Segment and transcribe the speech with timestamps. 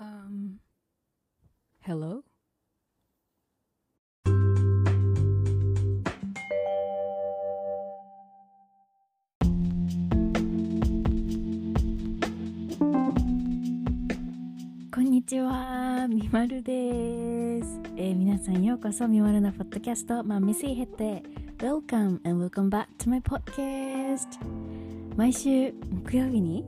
[0.00, 0.58] Um,
[1.86, 2.22] hello?
[14.92, 17.80] こんにちは、みまるです。
[17.96, 19.06] えー皆さんようこそ。
[19.08, 21.22] みまるのポッドキャスト、まあ、ミスイヘッテ
[21.58, 24.26] Welcome and welcome back to my podcast
[25.16, 25.72] 毎週
[26.04, 26.64] 木曜日に？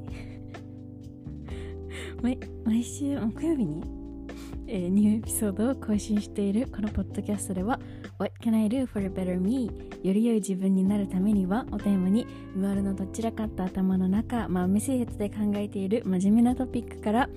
[2.22, 3.84] 毎毎週木曜日に、
[4.66, 7.78] えーニューエピソードを更新しているこのポッドキャストでは
[8.18, 9.70] What can I do for a better me?
[10.02, 12.26] より良い自分になるためにはをテーマに
[12.56, 17.30] みまるのどちらかった頭の中、まあ、メシヘッドで考えている真面目なトピックから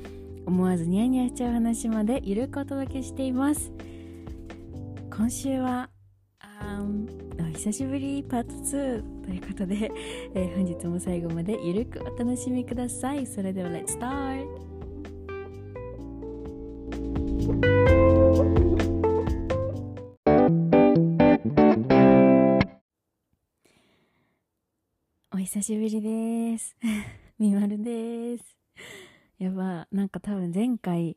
[0.48, 3.72] 思わずニヤニヤしちゃう話までゆるくお届けしています
[5.16, 5.92] 今週は
[6.40, 6.84] あ
[7.54, 9.92] 久しぶりパート2ということで、
[10.34, 14.69] えー本日も最後までゆるくお楽しみくださいそれでは Let's start!
[25.40, 26.76] お久しぶりです。
[27.40, 28.58] みまるです。
[29.38, 31.16] やば、なんか多分前回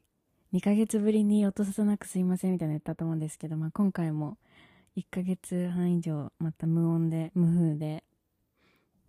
[0.53, 4.39] 2ヶ月ぶりに音ささなくすいませんみたいなの言ったと思うんですけど、まあ今回も
[4.97, 8.05] 1ヶ月半以上また無音で、無風で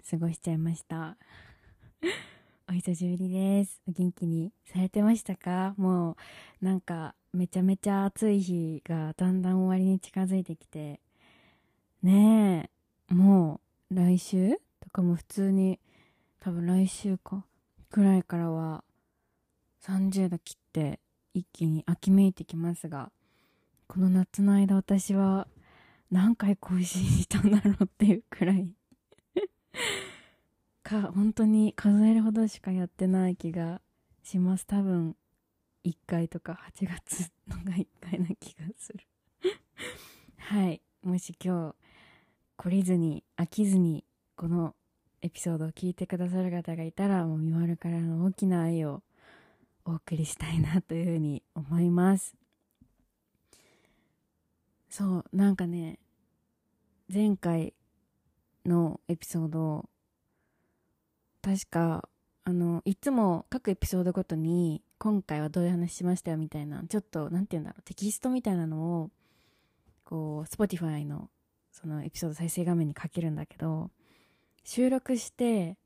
[0.09, 1.15] 過ごしちゃいました。
[2.67, 3.83] お久しぶりです。
[3.87, 5.75] お元気にされてましたか？
[5.77, 6.17] も
[6.59, 10.99] うなんかめちゃめちゃ暑い日がだんだん終わりに近づいてきて、
[12.01, 12.71] ね
[13.11, 14.59] え、もう来週？
[14.93, 15.79] かも普通に
[16.39, 17.45] 多分来週か
[17.89, 18.83] くらいからは
[19.85, 20.99] 30度切って
[21.33, 23.11] 一気に秋めいてきますが
[23.87, 25.47] この夏の間私は
[26.11, 28.69] 何回更新したんだろうっていうくらい
[30.83, 33.81] か本当に数えるほどしかやってない気が
[34.21, 34.65] します。
[34.67, 35.15] 多分
[35.83, 38.99] 1回とか8月のが1回な気がする。
[40.37, 40.81] はい。
[41.01, 41.75] もし今
[42.57, 44.75] 日懲りずに飽きずにこの
[45.23, 49.01] エピソードを聞いてくださる方がいたらもう見わるからの大きな愛を
[49.85, 52.35] お送りしたいなというふうに思います。
[54.89, 55.97] そうなんかね
[57.11, 57.73] 前回
[58.65, 59.89] のエピソード
[61.41, 62.09] 確か
[62.43, 69.09] あのいつも各エピソードごとに今回はどういう話しましたよみたいなちょっとなんて言うんだろうテキストみたいなのを
[70.03, 71.29] こう Spotify の
[71.71, 73.89] そのエピソード再生画面に書けるんだけど
[74.63, 75.77] 収録して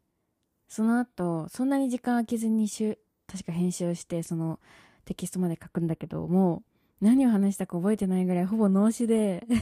[0.67, 4.59] その後そんなに時間空けずに確か編集をしてその
[5.05, 6.63] テキストまで書くんだけども
[7.01, 9.45] う何を話したか覚えてないぐらいほぼ脳死で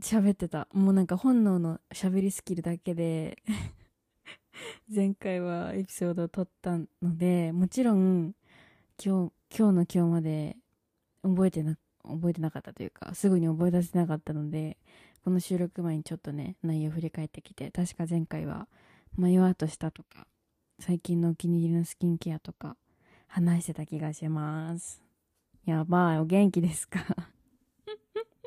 [0.00, 0.68] 喋ってた。
[0.72, 3.42] もうなんか本能の喋りスキルだけで
[4.94, 8.34] 前回はエピソードを撮ったのでもちろん
[9.02, 10.56] 今日今日の今日まで
[11.22, 14.78] 覚えてな覚えてなかったというかすぐに覚え出せなかったので
[15.26, 18.68] この収録前にちょっとね内容振り返ってきて確か前回は
[19.18, 20.28] 迷わとしたとか
[20.78, 22.76] 最近のお気に入りのスキンケアとか
[23.26, 25.02] 話してた気がします。
[25.64, 27.04] やばいお元気ですか？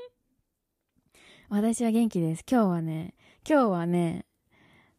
[1.50, 2.46] 私は元気です。
[2.50, 3.14] 今日はね
[3.46, 4.26] 今日はね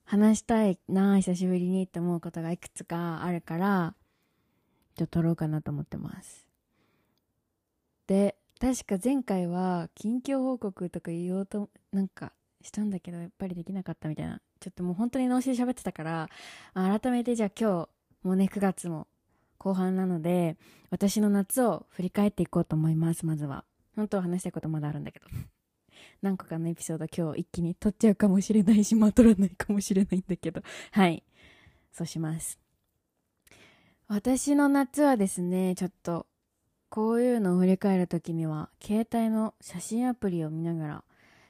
[0.05, 3.95] 話したいな久しぶりにって思うことがいくつかあるから
[4.97, 6.47] ちょっと撮ろうかなと思ってます。
[8.07, 14.41] で確か前回は近況報告とか言おうとなんかしたんだけどやっぱりできなかったみたいな。
[14.61, 16.29] ちょっともう本当に脳死で喋ってたから
[16.75, 17.89] 改めてじゃあ今日
[18.23, 19.07] もうね9月も
[19.57, 20.59] 後半なので
[20.91, 23.65] 私の夏を振り返っていこうと思いますまずは。
[23.97, 25.27] 本当は話したいことまだあるんだけど。
[26.21, 30.63] 何個かのエピソード今日一気に撮っちゃうかもしれないしまあ撮らないかもしれないんだけど。
[30.91, 31.23] はい。
[31.93, 32.59] そうします。
[34.07, 36.27] 私の夏はですねちょっと
[36.91, 41.05] こういうのを振り返るときには携帯の写真アプリを見ながら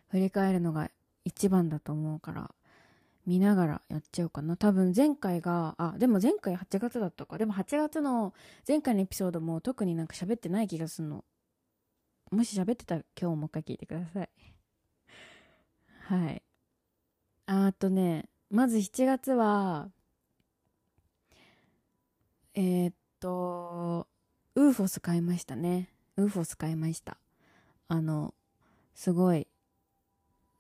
[0.09, 0.91] 振り返るのが
[1.25, 2.51] 一番だと思うから
[3.27, 4.57] 見ながらやっちゃおうかな。
[4.57, 7.39] 多分前回があでも前回8月だったか。
[7.39, 8.35] でも8月の
[8.67, 11.25] 前回のエピソードも特になんか喋ってない気がするの。
[12.31, 14.29] もし喋ってたら今日もう一回聞いてください。
[16.01, 16.43] はい。
[17.47, 19.91] あとねまず7月は
[22.55, 24.07] えーっと
[24.61, 25.89] ウーフォス買いましたね。
[26.19, 27.17] ウーフォス買いました。
[27.89, 28.35] あの
[28.95, 29.49] すごい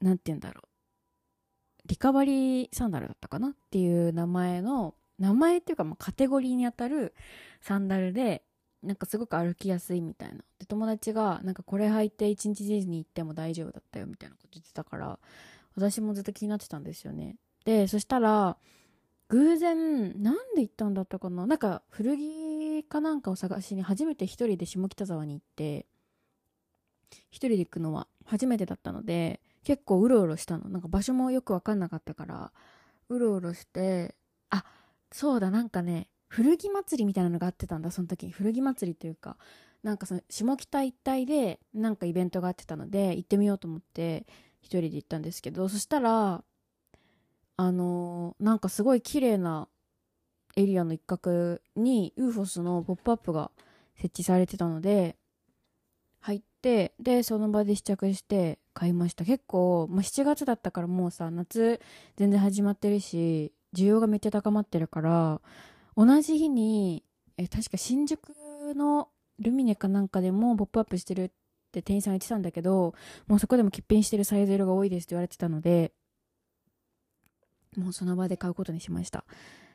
[0.00, 0.69] なんて言うんだろう。
[1.85, 3.49] リカバリーサンダルだったかな？
[3.49, 7.14] っていう名前の名前っていうかまカテゴリーにあたる
[7.61, 8.43] サンダルで
[8.82, 10.37] なんかすごく歩きやすいみたいな。
[10.58, 15.19] で友達がなんかこれ履いて一日ディズニー行っても大丈夫だったよみたいなこと言ってたから
[15.76, 17.37] 私もずっと気になってたんですよね。
[17.67, 18.56] でそしたら
[19.31, 21.47] 偶然なんで行ったんだったかな？
[21.47, 25.87] なんか古着かなんかを探しに初めて一人で下北沢に行って
[27.31, 30.69] 一人で行くのは初めてだったので結構うろうろしたの。
[30.69, 32.53] なんか場所もよく分かんなかったから
[33.09, 34.15] うろうろして
[34.50, 34.65] あ
[35.12, 38.26] そうだなんかね古着祭りみたいなのがあってたんだその時。
[38.26, 39.37] に古着祭りというか
[39.83, 44.26] なんかその下北一帯でなんかイベントがあってたので行ってみようと思って
[44.61, 46.44] 一人で行ったんですけどそしたら
[47.61, 49.69] あのー、なんかすごい綺麗な
[50.57, 53.51] エリアの一角に UFOS のポップアップが
[53.97, 55.17] 設置されてたので
[56.21, 59.27] 入ってでその場で試着して買いました。
[59.27, 61.83] 結構、まあ、7月だったからもうさ夏
[62.17, 65.43] 全然始まってるし需要がめっちゃ高まってるから
[65.99, 67.05] 同じ日に
[67.37, 68.31] え確か新宿
[68.75, 69.09] の
[69.39, 71.31] ルミネかなんかでもポップアップしてるっ
[71.73, 72.95] て店員さん言ってたんだけど
[73.29, 75.93] もうそこでも欠品してるサイズ色が多いですって言われてたので
[77.77, 79.25] もうその場で買うことにしました。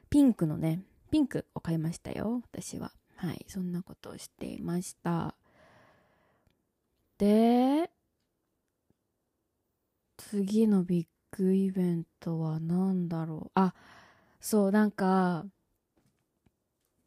[0.10, 0.82] ピンクのね
[1.12, 2.92] ピンクを買いましたよ私は。
[3.16, 5.36] はいそんなことをしていました。
[7.18, 7.90] で
[10.18, 11.08] 次のビッ
[11.38, 13.52] グイベントは何だろう。
[13.56, 13.74] あ
[14.40, 15.46] そうなんか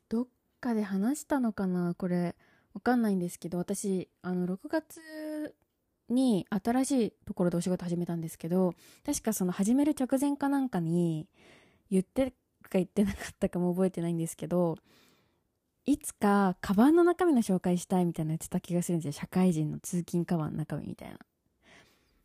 [0.08, 0.26] どっ
[0.60, 2.36] かで話したのかなこれ。
[2.74, 5.00] わかんないんですけど私あの6月
[6.08, 8.74] に新しいところでお仕事始めたんですけど
[9.04, 11.26] 確かその始める直前かなんかに
[11.90, 12.32] 言って
[12.62, 14.76] か言ってなかったかも覚えてないんですけど
[15.86, 19.20] いつかカバンの中身の紹介したいみたいな言ってた気がするんですよ。
[19.20, 21.18] 社会人の通勤カバンの中身みたいな。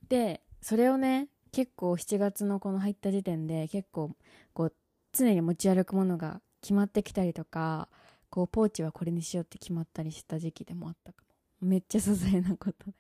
[0.10, 4.12] でそれをね結構7月のこの入った時点で結構
[4.54, 4.74] こう
[5.14, 7.88] 常に持ち歩くものが決まってきたりとか
[8.30, 11.24] こうポーチはこれにしようって決まったりした時期でもあったか
[11.62, 11.70] も。
[11.70, 12.94] めっちゃ些細なことだ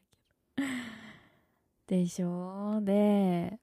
[1.93, 2.79] でしょ？
[2.81, 3.59] で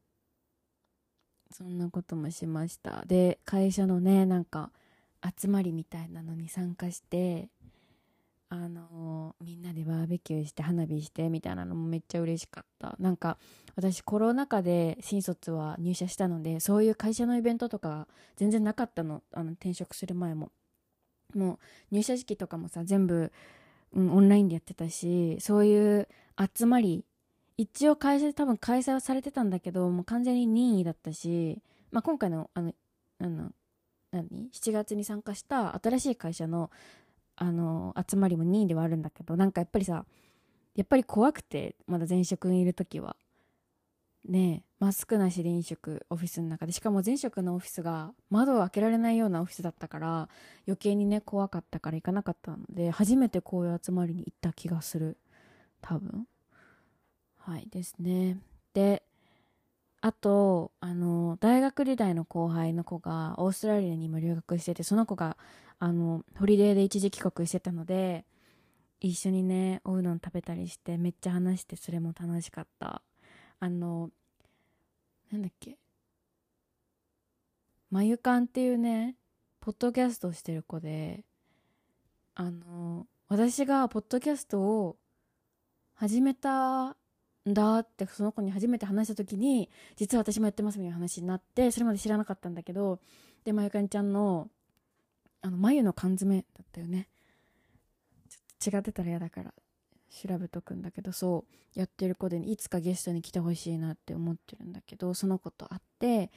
[1.50, 3.02] そんなこともしました。
[3.04, 4.70] で会社のねなんか
[5.36, 7.48] 集まりみたいなのに参加して
[8.48, 12.94] あのみんなでバーベキューして花火してみたいなのもめっちゃ嬉しかった。
[13.00, 13.36] なんか
[13.74, 18.06] 私コロナ禍で新卒は入社したのでそういう会社のイベントとか
[18.36, 19.24] 全然なかったの。
[19.32, 20.52] あの転職する前も。
[21.34, 21.58] もう
[21.90, 23.32] 入社式とかもさ全部、
[23.92, 26.08] うん、オンラインでやってたしそういう
[26.56, 27.04] 集まり
[27.60, 31.58] 一応会社で多分開催はされてたんだけどもう完全に任意だったし、
[31.90, 32.72] まあ、今回のあの
[33.20, 33.50] あの
[34.12, 36.70] 何？7月に参加した新しい会社の
[37.36, 40.06] あの集まりも任意ではあるんだけどなんかやっぱりさ
[40.74, 43.14] やっぱり怖くてまだ前職にいる時は。
[44.26, 46.72] ねマスクなしで飲食オフィスの中で。
[46.72, 50.30] しかも前職のオフィスが窓を開けられないようなオフィスだったから
[50.66, 55.18] 余計にね怖かったから行かなかったので初めてこういう集まりに行った気がする。
[55.82, 56.26] 多分。
[57.50, 58.38] はいですね。
[58.74, 59.02] で
[60.00, 65.36] あとあの大学時代の後輩の子がオーストラリアに今留学しててその子が
[65.80, 68.24] あのホリデーで一時帰国してたので
[69.00, 73.02] 一緒にねおうどん食べたりしてめっちゃ話してそれも楽しかった。
[73.58, 74.10] あの
[75.32, 75.76] なんだっけ。
[77.90, 79.16] まゆかんっていうね
[79.58, 81.24] ポッドキャストをしてる子で
[82.36, 84.96] あの私がポッドキャストを
[85.94, 86.96] 始めた
[87.48, 93.00] んだってその子に初めて話した時に実は私もやってますみたいな話になってそれまで知らなかったんだけど
[93.44, 94.48] でまゆかんちゃんの
[95.42, 97.08] あの眉の缶詰だったよね。
[98.58, 99.54] ちょっと違ってたら嫌だから
[100.10, 106.30] 調べとくんだけどそうやってる子で、いつかゲストに来てほしいなって思ってるんだけどその子と会って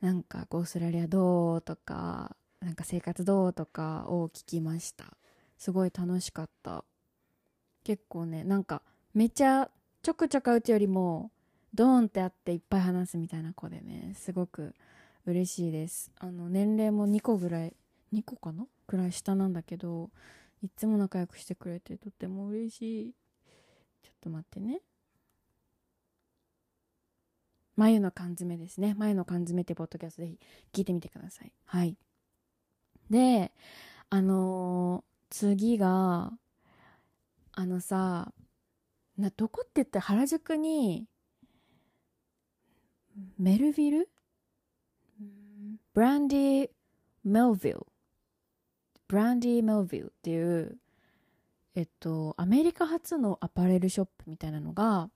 [0.00, 5.16] なんかオーストラリアどうとかなんか生活どうとかを聞きました。
[5.58, 6.84] すごい楽しかった。
[7.84, 8.82] 結構ねなんか
[9.14, 9.70] めっちゃ
[10.06, 11.32] ちょくちょく会うよりも
[11.74, 14.72] ドーンってあっていっぱい話すみたいな子でねすごく
[15.26, 16.12] 嬉しいです。
[16.20, 17.74] あの年齢も2個ぐらい
[18.14, 18.68] 2個かな？
[18.86, 20.10] くらい下なんだけど
[20.62, 23.14] いつも仲良くしてくれてとっても嬉しい。
[24.00, 24.78] ちょっと待ってね。
[27.74, 28.94] 眉の缶詰ですね。
[28.96, 30.38] 眉の缶詰ってポッドキャストぜひ
[30.72, 31.52] 聞いてみてください。
[31.64, 31.96] はい。
[33.10, 33.50] で
[34.10, 36.30] あのー、次が
[37.50, 38.32] あのさ
[39.18, 41.06] などこって言ったら原宿に
[43.38, 44.08] メルヴィル？
[45.94, 46.68] ブランディ・
[47.24, 47.86] メルヴィル。
[49.08, 50.78] ブランディ・メルヴィルっていう
[51.74, 55.10] えっとアメリカ初のアパレルショップみたいなのが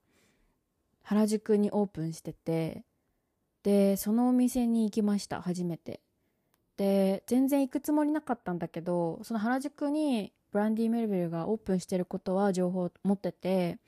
[1.02, 2.85] 原宿にオープンしてて
[3.62, 6.00] でそのお店に行きました初めて。
[6.76, 13.78] で全然行くつもりなかったんだけどその原宿にブランディ・メルベルがオープンしてることは情報持ってて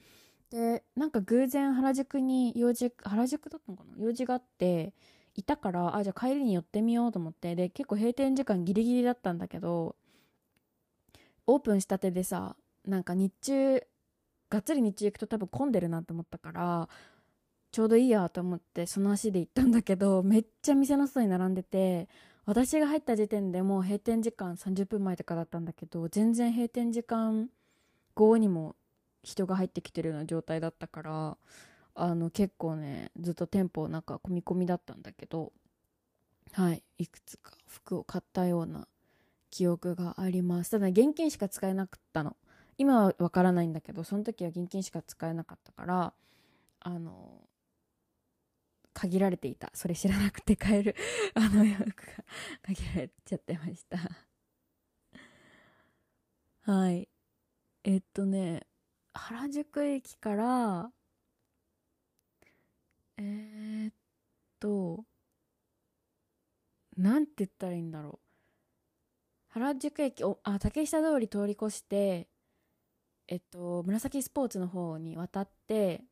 [0.51, 3.97] でなんか偶然原宿に用事原宿だったのかな？
[3.99, 4.93] 用事があって
[5.35, 9.97] いたからあじゃあ帰りに寄ってみようと思ってで結構閉店時間ギリギリだったんだけど
[11.47, 12.55] オープンしたてでさ
[12.87, 13.83] なんか日中
[14.51, 16.89] がっつり日中行くと多分混んでるなと思ったから
[17.71, 22.09] ちょうどいいやと思ってその足で行ったんだけどめっちゃ店の外に並んでて
[22.45, 27.49] 私が入った時点でもう閉店時間30分前とかだったんだけど全然閉店時間
[28.15, 28.75] 後にも
[29.23, 31.37] 人が入ってきてるような状態だったから
[31.95, 35.53] あの結構ねずっと店舗なんか込み込みだったんだけど
[36.53, 38.87] はいいくつか服を買ったような
[39.51, 40.71] 記憶があります。
[40.71, 42.37] ただ現金しか使えなかったの。
[42.79, 46.13] 今はわからないんだけどその時は現金しか使えなかったから
[46.81, 47.43] あの
[48.93, 49.71] 限られていた。
[49.75, 50.97] それ知らなくて買える。
[51.35, 52.25] あの洋服が
[52.63, 53.99] 限られちゃってました。
[56.73, 57.09] はい。
[57.85, 58.67] えっとね
[59.15, 60.93] 原宿駅から
[63.17, 63.95] えー、っ
[64.61, 65.05] と
[66.97, 68.33] なんて言ったらいいんだろう。
[69.49, 72.29] 原宿駅おあ竹下通り通り越して
[73.29, 76.05] えっと紫スポーツの方に渡って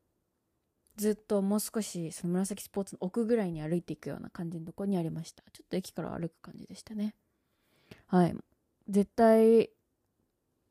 [0.97, 5.43] ずっともう少しその紫スポーツの奥ぐらいに歩いていくような感じのとこにありました。
[5.51, 7.15] ちょっと駅から歩く感じでしたね。
[8.07, 8.35] はい。
[8.89, 9.69] 絶対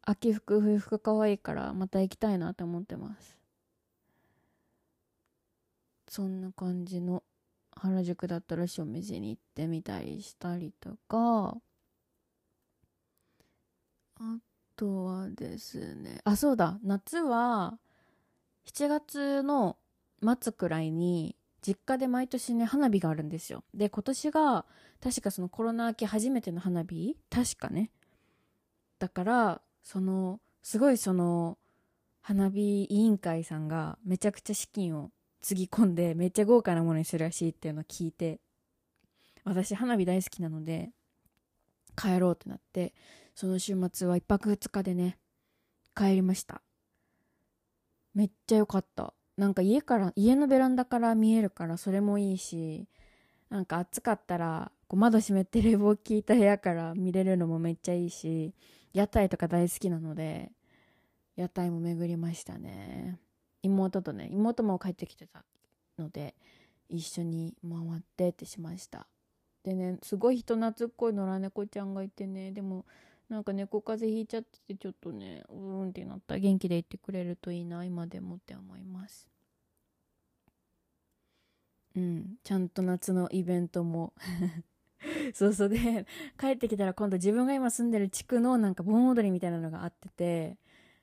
[0.02, 3.38] 秋服冬服かわいからまた行きたいなと思ってます。
[6.08, 7.22] そんな感じの
[7.72, 11.56] 原宿だったらしいお店に行ってみたりしたりとか。
[14.16, 14.38] あ
[14.76, 16.20] とはですね。
[16.24, 16.78] あそうだ。
[16.82, 17.78] 夏は
[18.66, 19.76] 7月の
[20.22, 23.64] 末くらいに実家で毎年ね花火があるんですよ。
[23.74, 24.64] で今年が
[25.02, 27.16] 確かそのコロナ明け初めての花火？
[27.30, 27.90] 確かね。
[28.98, 31.58] だからそのすごいその
[32.20, 35.10] 花火委員会さんがめちゃくちゃ資金を
[35.40, 38.40] つぎ込んでめっちゃ豪華なものにするらしいっていうのを聞いて
[39.44, 40.90] 私花火大好きなので
[41.96, 42.94] 帰ろうってなって
[43.34, 45.18] その週末は1泊2日でね
[45.96, 46.62] 帰りました。
[48.14, 49.14] めっちゃ良かった。
[49.36, 52.86] なんか家から家のベランダから見えるからそれもいいし
[53.48, 58.54] なんか暑かったらこう窓閉めて冷房効いた部屋から見れるのもめっちゃいいし
[58.92, 60.50] 屋台とか大好きなので
[61.36, 63.18] 屋台も巡りましたね。
[63.62, 65.44] 妹とね妹も帰ってきてた
[65.98, 66.34] ので
[66.88, 69.06] 一緒に回ってってしました。
[69.64, 72.84] でねすごい人懐っこい野良猫ちゃんがいてねでも
[73.30, 76.36] なんか猫風邪ひいちゃっててちょっとねうーんってなった。
[76.36, 79.28] 元気でいてくれるといいな今でもって思います。
[81.96, 82.36] うん。
[82.42, 84.12] ちゃんと夏のイベントも。
[85.34, 85.68] そうそう。
[85.68, 86.06] で
[86.38, 90.58] 帰ってきたら今度自分が今住んでる地区のなんか盆踊りみたいなのがあってて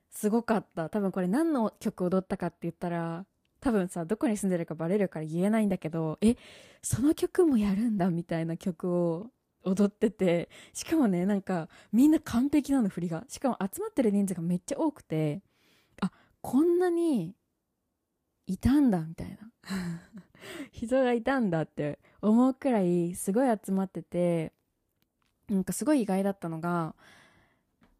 [0.09, 0.89] すごかった。
[0.89, 3.25] 多分これ何の曲踊ったかって言ったら
[3.61, 6.35] 多分さどこに住んでるかバレるから言えないんだけどえ
[6.81, 9.31] その曲もやるんだみたいな曲を
[9.63, 13.25] 踊っててしかもねなんかみんな完璧なの振りが。
[13.27, 15.41] しかも集まってる人数がめっちゃ多くて
[16.01, 16.11] あ
[16.41, 17.35] こんなに
[18.45, 19.37] いたんだみたいな。
[20.71, 24.53] 人がいたんだって思うくらいすごい集まってて
[25.49, 26.95] なんかすごい意外だったのが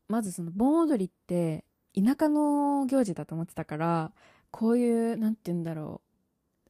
[0.08, 4.14] まずその盆踊りって田舎の行事だと思ってたから
[4.52, 6.08] こういう何て言うんだろう。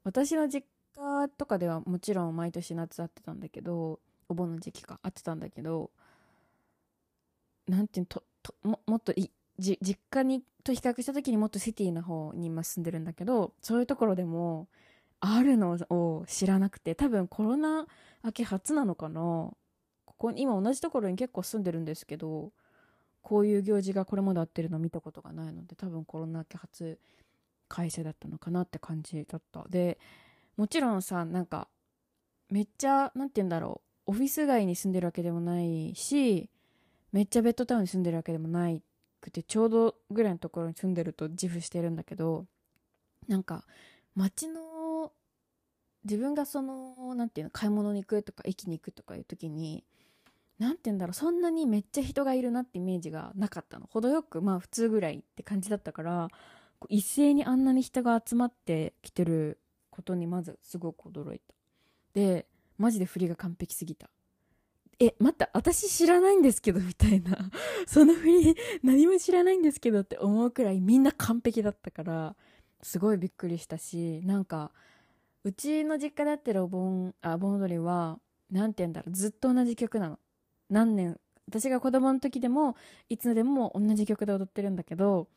[0.03, 0.65] 私の実
[0.95, 5.91] 家とかではもちろん毎年夏会ってたんだけどお盆の時期か会ってたんだけど
[7.67, 14.67] 何て言うととももっといじ実家にと比較した時にもっとシティの方に今住んでるんだけどそういうところでも
[15.19, 17.87] あるのを知らなくて多分コロナ
[18.23, 19.51] 明け初なのかな。
[20.05, 22.51] ここ今同じところに結構住んでるんですけど
[23.21, 26.97] こういう行事がこれまであってるの見たことがないので多分コロナ明け初
[27.67, 29.65] 開催だったのかなって感じだった。
[29.69, 29.99] で
[30.55, 31.67] もちろんさなんか
[32.49, 36.49] めっちゃ何て言うんだろうオフィス街に住んでるわけでもないし
[37.11, 38.81] めっちゃベッドタウンに住んでるわけでもない
[39.21, 42.45] くてちょうどぐらいのところに住んでると自負してるんだけど
[43.27, 43.65] なんか
[44.15, 45.11] 街の
[46.05, 49.83] 自分がその何て言うの買い物に行くとか駅に行くとかいう時に
[50.57, 53.87] 何て言うんだろうそんなにめっちゃ人がいるなってイメージがなかったの。
[53.87, 56.29] 程よくまあ普通ぐらいって感じだったから
[56.89, 59.59] 一斉にあんなに人が集まってきてる
[59.91, 61.53] ことにまずすごく驚いた。
[62.13, 64.09] でマジで振りが完璧すぎた
[64.99, 67.37] え、待った、私知らないんですけど、みたいな。
[67.85, 72.35] その振り、何も知らないんですけどって思うくらいみんな完璧だったから、
[72.81, 74.71] すごいびっくりしたし、なんか、
[75.43, 78.19] うちの実家でやってるお盆、あ、盆踊りは、
[78.49, 80.19] なんて言うんだろう、ずっと同じ曲なの。
[80.69, 82.75] 何年、私が子供の時でも、
[83.07, 85.27] いつでも同じ曲で踊ってるんだけど、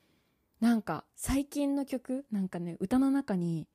[0.61, 3.69] なんか、最近の曲、なんかね、歌の中に、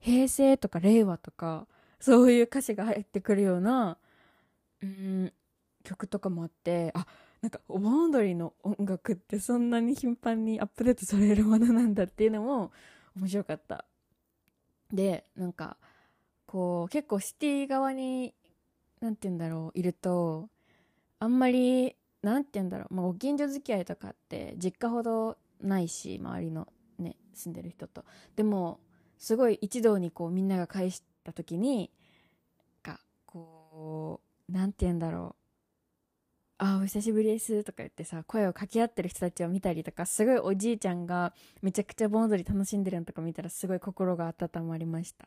[0.00, 1.68] 平成とか令和とか、
[2.02, 3.96] そういう歌詞が入ってくるような、
[4.82, 5.32] うん
[5.84, 7.06] 曲とかもあってあ
[7.40, 12.70] なんかお盆踊りの音楽ってそんなに頻繁にアップデートされるものなんだっていうのも
[13.16, 13.84] 面白かった。
[14.92, 15.76] でなんか
[16.46, 18.34] こう結構シティ側に
[19.00, 20.48] 何て言うんだろういると
[21.18, 26.68] あんまり何て言うんだろう、まあ、ご近所付き合いとかって実家ほどないし周りの
[26.98, 28.04] ね住んでる人と。
[28.36, 28.78] でも
[29.18, 31.90] すごい一堂にこうみんなが返した時に
[32.82, 35.42] がこう何て言うんだろう。
[36.64, 45.26] あお久しぶりですとか言ってさ声を掛け合ってる人たちを見たりとかすごいおじいちゃんがめちゃくちゃ盆踊り楽しんでるのとか見たらすごい心が温まりました。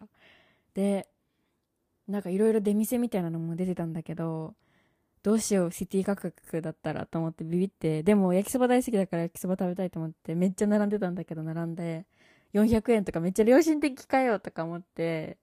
[0.74, 1.10] で
[2.08, 4.56] なんかいろいろ出店みたいなのも出てたんだけど
[5.24, 12.06] どうしようシティ価格だったらと思ってビビってでも焼きそば大好きだから焼きそば食べたいと思ってめっちゃ並んでたんだけど並んで
[12.54, 15.38] 400円とかめっちゃ良心的かよとか思って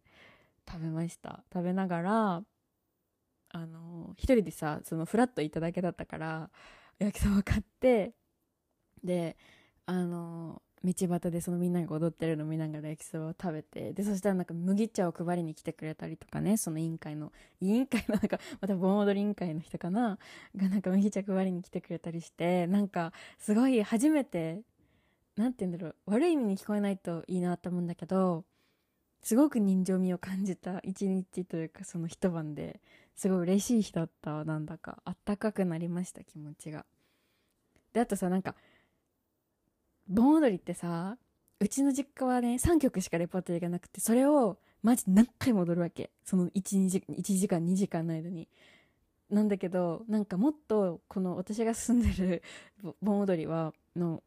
[0.70, 1.44] 食べました。
[1.52, 2.42] 食べながら
[3.54, 6.50] あの一人でさそのフラットいただけだったから
[6.98, 8.12] 焼きそば買って
[9.04, 9.36] で
[9.84, 20.18] あの道端でそのみんなが踊ってるの見ながら焼きそばを食べてでそしたらなんか麦茶を配りに来てくれたりとかねその委員会の委員会のなんかまた盆踊り委員会の人かな？
[20.56, 24.62] がなんか麦茶配りに来てくれたりしてなんかすごい初めて
[25.36, 28.44] 何て言うんだろう悪い意味に聞こえないといいなと思うんだけど
[29.22, 32.80] すごく人情味を感じた一日というかその一晩で
[33.14, 36.84] すごい嬉しい日だったなんだかあったかくなりました気持ちが。
[37.92, 38.54] であとさなんか
[40.08, 41.16] 盆踊りってさ
[41.60, 46.10] うちの実家はね3曲しかレパートリーがなくてそれをマジ何回も踊るわけ。
[46.24, 48.48] その 1, 時1時間2時間の間に。
[49.30, 52.42] なんだけどなんかもっとこの私が住んでる
[53.00, 54.22] 盆踊りはの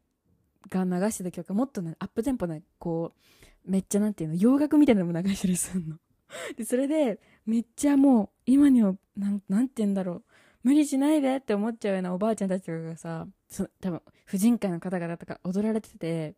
[0.68, 3.20] が流してた曲がもっとアップテンポなこう
[3.66, 5.96] めっちゃなんていうの洋楽みたいなのも流したりすんの。
[6.56, 10.24] でそれでめっちゃもう今にはなんなんて言うんだろう。
[10.62, 16.34] 無理しないでって思っちゃうようなおばあちゃんたちとかがさそ多分婦人会の方々とか踊られてて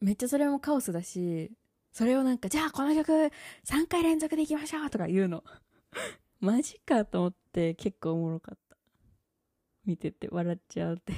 [0.00, 1.50] めっちゃそれもカオスだし
[1.90, 3.10] それをなんかじゃあこの曲
[3.64, 5.42] 3回連続でいきましょうとか言うの。
[6.38, 8.76] マジかと思って結構おもろかった。
[9.84, 11.14] 見てて笑っちゃうって。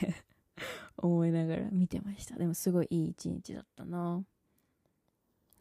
[0.96, 2.36] 思いながら見てました。
[2.36, 4.24] でもすごいいい一日だったな。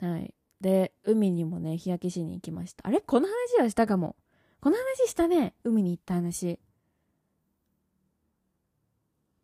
[0.01, 0.33] はい。
[0.61, 2.87] で海にもね日焼けしに行きました。
[2.87, 3.01] あれ？
[3.01, 4.15] この話はしたかも。
[4.61, 5.53] この話したね。
[5.63, 6.59] 海に行った話。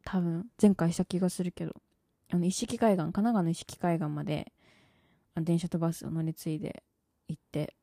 [0.04, 1.74] 多分前回した気がするけど。
[2.32, 4.52] あの一色海岸神奈川の一色海岸まで
[5.36, 6.84] 電車とバスを乗り継いで
[7.28, 7.76] 行って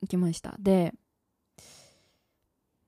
[0.00, 0.54] 行きました。
[0.60, 0.94] で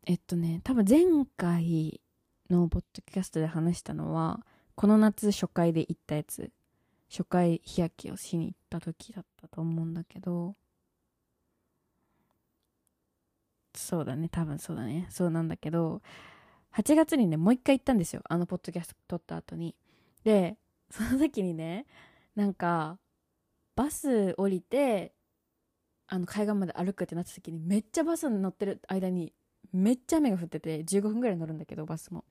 [0.06, 1.00] えっとね多分前
[1.36, 2.00] 回
[2.48, 6.52] のポッドキャストで話したのはこの夏初回で行ったやつ。
[7.10, 10.56] 初回日焼けをしに行った時だったと思うんだけど
[13.76, 15.06] そうだね多分そうだね。
[15.10, 16.02] そうなんだけど
[16.74, 18.22] 8月にねもう一回行ったんですよ。
[18.28, 19.74] あのポッドキャスト撮った後に。
[20.24, 20.56] で
[20.90, 21.86] その時にね
[22.34, 22.98] なんか
[23.76, 25.12] バス降りて
[26.08, 29.32] あの海岸まで歩くってなった時にめっちゃバスに乗ってる間に
[29.72, 32.24] めっちゃ雨が降ってて15分ぐらい乗るんだけどバスも。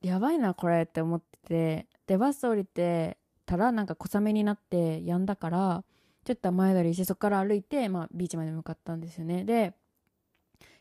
[0.00, 1.86] やばいなこれって思ってて。
[2.06, 5.84] でバス降りてたらなんか小雨になって止んだから
[6.24, 9.44] ちょっと前取りしてそこから歩いて、まあ、ビーチまで向かったんですよね。
[9.44, 9.74] で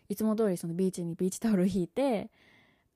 [0.10, 2.30] いつも通りそのビーチにビーチタオルを引いて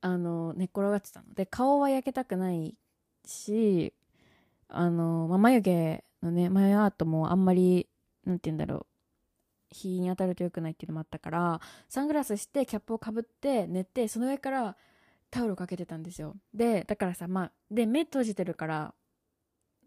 [0.02, 1.34] あの寝っ転がってたの。
[1.34, 2.76] で顔は焼けたくない
[3.26, 3.94] し
[4.68, 7.88] あの、まあ、眉毛のね眉アートもあんまり
[8.26, 8.86] なんて言うんだろう
[9.72, 14.76] 日に当たると良くないっていうのもあったからサングラスしてキャップをかぶって寝てその上から
[15.30, 16.36] タオルをかけてたんですよ。
[16.54, 18.94] でだからさまあで目閉じてるから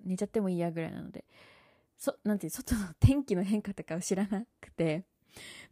[0.05, 1.25] 寝ちゃってもいいやぐらいなので
[1.99, 5.05] そなんていう外の天気の変化とかを知らなくて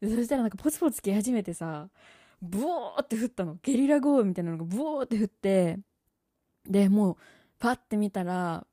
[0.01, 1.89] でそしたらなんかポツポツ来始めてさ
[2.41, 3.59] ブオーって降ったの。
[3.63, 5.79] ゲリラ豪雨みたいなのがブオーって降って
[6.65, 7.17] でもう
[7.59, 8.67] パッて見たら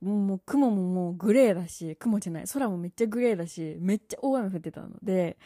[0.00, 4.90] もう雲ももうグレーだし雲じゃない空もめっちゃグレーだしめっちゃ大雨降ってたの。
[5.02, 5.38] で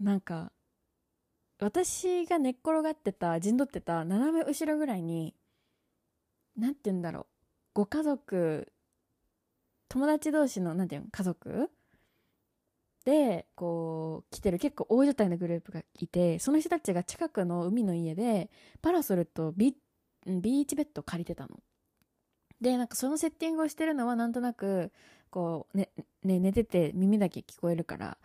[0.00, 0.50] なんか
[1.60, 5.34] 私が寝っ転がってた陣取ってた斜め後ろぐらいに
[6.56, 7.26] 何て言うんだろう。
[7.74, 8.72] ご家族
[9.88, 11.70] 友達同士の何て言うの家族？
[13.04, 18.50] でこう来てる結構大所帯のグループがいてその人たちが近くの海の家で
[18.82, 19.74] パラソルとビ
[20.26, 21.60] ビーチベッド借りてたの。
[22.60, 24.92] でなんかそのセッティングをしてるのはなんとなく
[25.30, 25.88] こうね
[26.22, 28.18] ね寝てて耳だけ聞こえるから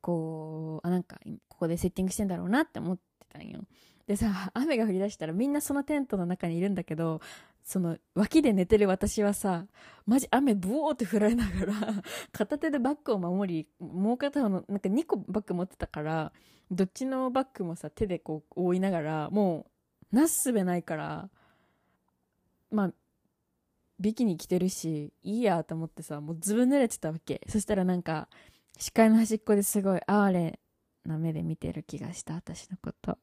[0.00, 3.60] こうあなんかここでセッティングしてんだろうなって思ってたんよ。
[4.06, 7.20] でさ雨が降り出したらみんなそのテントの中にいるんだけど
[7.64, 9.66] その脇で寝てる私はさ
[10.06, 11.74] マジ雨ブオーって降られながら
[12.32, 16.32] 片手でバッグを守りもう片方のなんか2個バッグ持ってたから
[16.70, 19.66] どっちのバッグもさ手でこう覆いながらも
[20.12, 21.30] うなすすべないから
[22.70, 22.92] まあ
[24.00, 27.40] ビキニ着てるしいいやと思ってさもうずぶ濡れてたわけ。
[27.48, 28.28] そしたらなんか
[28.76, 30.58] 視界の端っこですごい哀れ
[31.04, 33.18] な目で見てる気がした私のこと。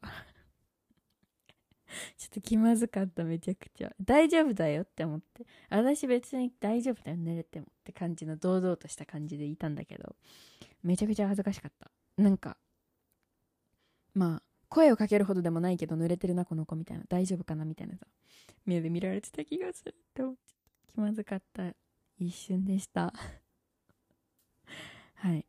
[2.18, 3.92] ちょっと気まずかっためちゃくちゃ。
[4.02, 5.46] 大丈夫だよって思って。
[5.70, 10.16] 私別に大丈夫だよ寝れてもって感じの堂々とした感じでいたんだけど。
[10.84, 11.92] めちゃくちゃ恥ずかしかった。
[12.22, 12.58] なんか
[14.14, 17.04] まあ声をかけるほどでもないけど濡れてるなこの子みたいな。
[17.10, 18.06] 大丈夫かなみたいなさ。
[18.66, 20.94] 目で見られてた気がするって思っちゃった。
[20.94, 21.74] 気まずかった
[22.20, 23.14] 一瞬でした。
[25.16, 25.49] はい。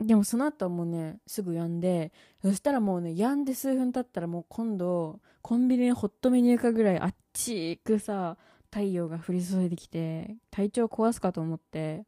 [0.00, 8.36] でもその後はもうねすぐ止んでそしたらもうね止んで数分経ったらもう今度コンビニのホットメニューかぐらいあっちくさ
[8.70, 12.04] 太陽が降り注いできて体調壊すかと思って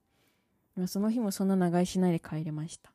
[0.86, 2.92] その日もそんな長居しないで帰りました。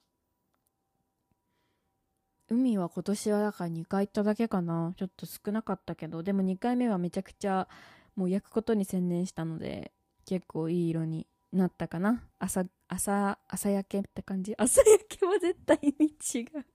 [2.47, 4.93] 海は今年はだから2回行っただけかな。
[4.97, 7.67] ちょっと少なかったけどでも2回目はめちゃくちゃ
[8.15, 9.91] もう焼くことに専念したので
[10.25, 12.23] 結構いい色になったかな？
[12.39, 14.53] 朝朝朝焼けって感じ？
[14.59, 16.65] 朝焼けは絶対に違う。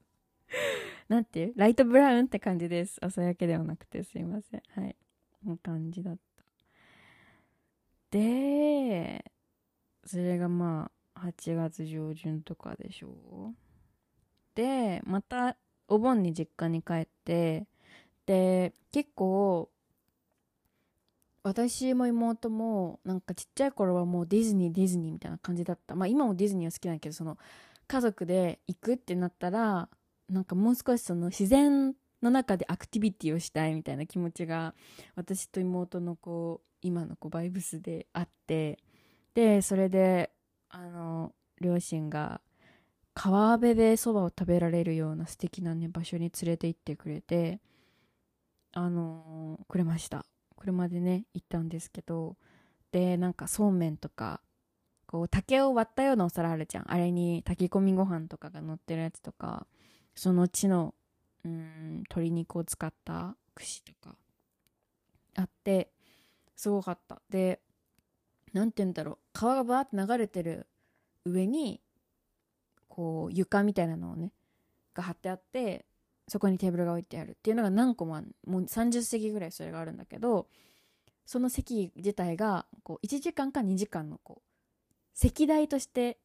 [1.08, 1.52] なんていう？
[1.56, 2.98] ライトブラウンって感じです。
[3.02, 4.62] 朝焼けではなくてすいません。
[4.70, 4.96] はい。
[5.44, 6.20] こんな感じだった。
[8.10, 9.24] で
[10.04, 13.08] それがまあ8月上旬とかでしょ？
[13.52, 13.54] う
[14.54, 15.56] でまた
[15.86, 17.66] お盆に実家に帰って
[18.26, 19.70] で結構
[21.42, 25.94] 私も妹もなんかちっちゃい頃はもうディズニーディズニーみたいな感じだった。
[25.94, 27.38] まあ今もディズニーは好きなんだけどその
[27.86, 29.88] 家族で行くってなったら
[30.28, 34.74] なんかもう少しその自然の中でアクティビティをしたいみたいな気持ちが
[35.16, 38.78] 私と妹のこう今のこうバイブスであって
[39.34, 40.30] でそれで
[40.68, 42.40] あの両親が
[43.14, 47.60] 川辺でそばを食べられるような素敵なね場所に連れて行ってくれて
[48.72, 50.24] あのくれました。
[50.60, 52.36] 車でね行ったんですけど
[52.92, 54.40] でなんかそうめんとか
[55.06, 56.84] こう竹を割ったようなお皿あるじゃん。
[56.92, 59.66] あれに炊き込みご飯とかが乗ってるやつとか
[60.14, 60.94] その地の
[61.44, 64.14] うん鶏肉を使った串とか
[65.36, 65.90] あって
[66.54, 67.20] すごかった。
[67.28, 67.60] で
[68.52, 69.18] 何て言うんだろう。
[69.32, 70.68] 川がバーって流れてる
[71.24, 71.80] 上に
[72.88, 74.32] こう床みたいなのをね
[74.94, 75.86] が張ってあって
[76.30, 80.46] そこにテーブルが置いてあるっていうのが何個もあもう30席ぐらいそれがあるんだけど
[81.26, 84.42] その席自体がこう1時間か2時間のこう
[85.12, 86.18] 席代として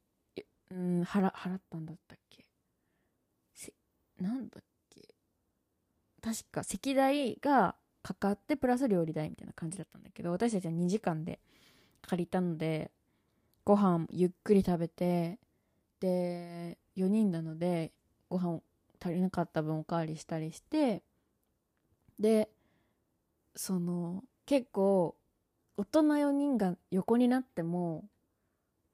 [0.70, 2.46] うん払払ったんだったっけ？
[4.22, 5.02] なんだっけ？
[6.22, 11.40] 確か席代がかかってプラス料理代みたいな感じだったんだけど私たちは2時間で
[12.04, 12.92] 借りたので
[13.64, 15.40] ご飯ゆっくり食べて
[16.00, 17.92] で4人なので
[18.30, 18.62] ご飯
[19.00, 21.04] 足りなかった分おかわりしたりして
[22.20, 22.50] で
[23.56, 25.16] その結構
[25.78, 28.06] 大人4人が横になっても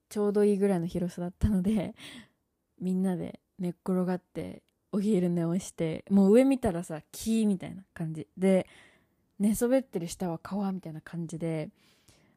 [0.09, 1.95] ちょうどいいぐらいの広さだったので
[2.79, 8.27] みんなで寝っ転がってお昼寝をしてもう上見たらさ木みたいな感じ。
[8.37, 8.67] で
[9.39, 11.71] 寝そべってる下は川みたいな感じで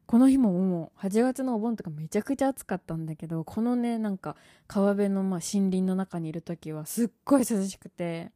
[0.07, 4.35] この日ももう8月のお盆とかめちゃくちゃ暑かったんだけどこのねなんか
[4.67, 8.31] 川辺のまあ森林の中にいる時はすっごい涼しくて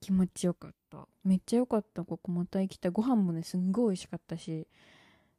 [0.00, 1.06] 気持ちよかった。
[1.24, 2.04] めっちゃよかった。
[2.04, 2.92] ここまた行きたい。
[2.92, 4.66] ご飯もねすんごい美味しかったし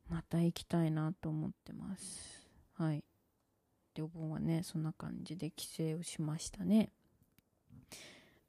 [0.10, 2.48] また行きたいなと思ってます。
[2.78, 3.04] はい。
[3.94, 6.92] でお盆はねそんな感じで帰省をしましたね。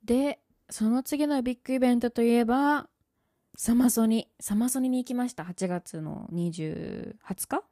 [0.05, 0.39] で
[0.71, 2.89] その次のビッグイベントといえば
[3.57, 5.45] サマソニ、サマソニに行きました。
[5.45, 7.63] 8月の20、20日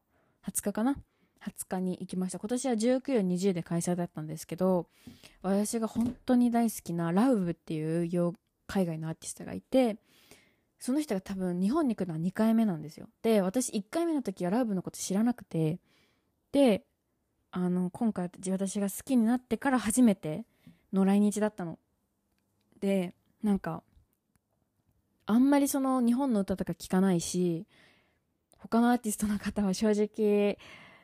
[0.47, 0.97] ?20 日かな
[1.45, 2.39] ?20 日に行きました。
[2.39, 4.87] 今年は19、20で開催だったんですけど、
[5.43, 8.33] 私が本当に大好きなラウブっていう
[8.69, 9.97] 海外のアーティストがいて、
[10.79, 13.09] その人が多分日本に来るのは2回目なんですよ。
[13.23, 15.81] で、私1回目の時はラウブのこと知らなくて、
[16.53, 16.85] で、
[17.51, 20.45] あの、今回私が好きになってから初めて
[20.93, 21.81] の来日だったの。
[22.79, 23.83] で、なんか、
[25.33, 27.67] あんまりその日本の歌とか聞かないし
[28.59, 30.59] 他のアーティストの方は正直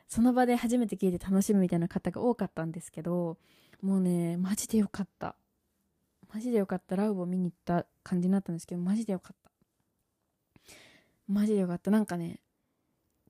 [0.07, 3.37] その場で初めて聴いて楽しむみたいな方が多かったんですけど
[3.81, 5.35] もうねマジでよかった。
[6.31, 6.95] マジでよかった。
[6.95, 10.73] ラウブを見に行った感じになったんですけどマジでよかった。
[11.27, 11.89] マジでよかった。
[11.89, 12.39] なんかね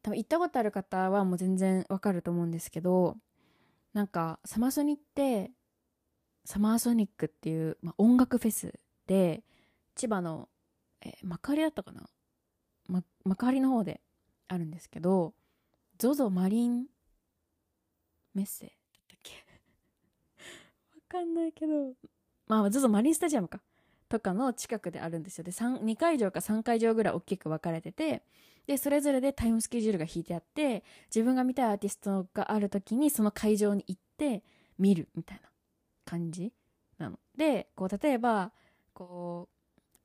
[0.02, 3.16] 多分行ったことある方はもう全然わかると思うんですけど
[3.94, 5.52] なんかサマソニって
[6.44, 8.74] サマーソニックっていう、まあ、音楽フェス
[9.08, 9.44] で
[9.96, 10.50] 千葉の
[11.02, 12.10] えー、幕張だったかな？
[12.88, 14.02] ま、幕張の方で
[14.48, 15.34] あるんですけど
[16.00, 16.88] ZOZO マリン
[18.34, 18.76] メッセだっ
[19.08, 19.34] たっけ？
[20.96, 21.94] わかんないけど。
[22.48, 23.62] まあ ZOZO マリンスタジアムか。
[24.10, 25.44] とかの近くであるんですよ。
[25.44, 28.24] で2会場か3会場ぐらい大きく分かれてて
[28.66, 30.84] でそれぞれでタイムスケジュールが引いてあって
[31.14, 34.44] 自分が見たいアーティストがある時にその会場に行って
[34.80, 35.52] 見るみたいな
[36.06, 36.52] 感じ
[36.98, 37.20] なの。
[37.38, 38.52] でこう例えば
[38.94, 39.59] こう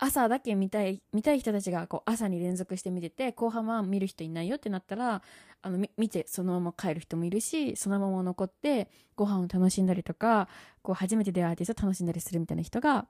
[0.04, 5.22] 朝だけ見たい見たい人たちがこう朝に連続して見てて後半は見る人いないよってなったら
[5.62, 10.48] あの見てそのまま帰る人もいるしそのまま残ってご飯を楽しんだりとか
[10.82, 13.06] こう初めて出会うアーティストを楽しんだりするみたいな人が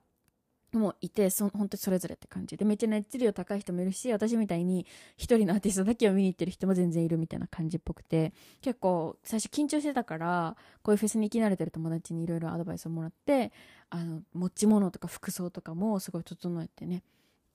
[0.73, 8.33] もいてそ本当にそれぞれって感じでめっちゃ熱量高い人もいるし私みたいに一人のアーティストだけを見に行ってる人も全然いるみたいな感じっぽくて。
[8.61, 13.51] 結構最初緊張してたからこういうフェスに行き慣れてる友達にいろいろアドバイスをもらって
[13.89, 17.03] あの持ち物とか服装とかもすごい整えてね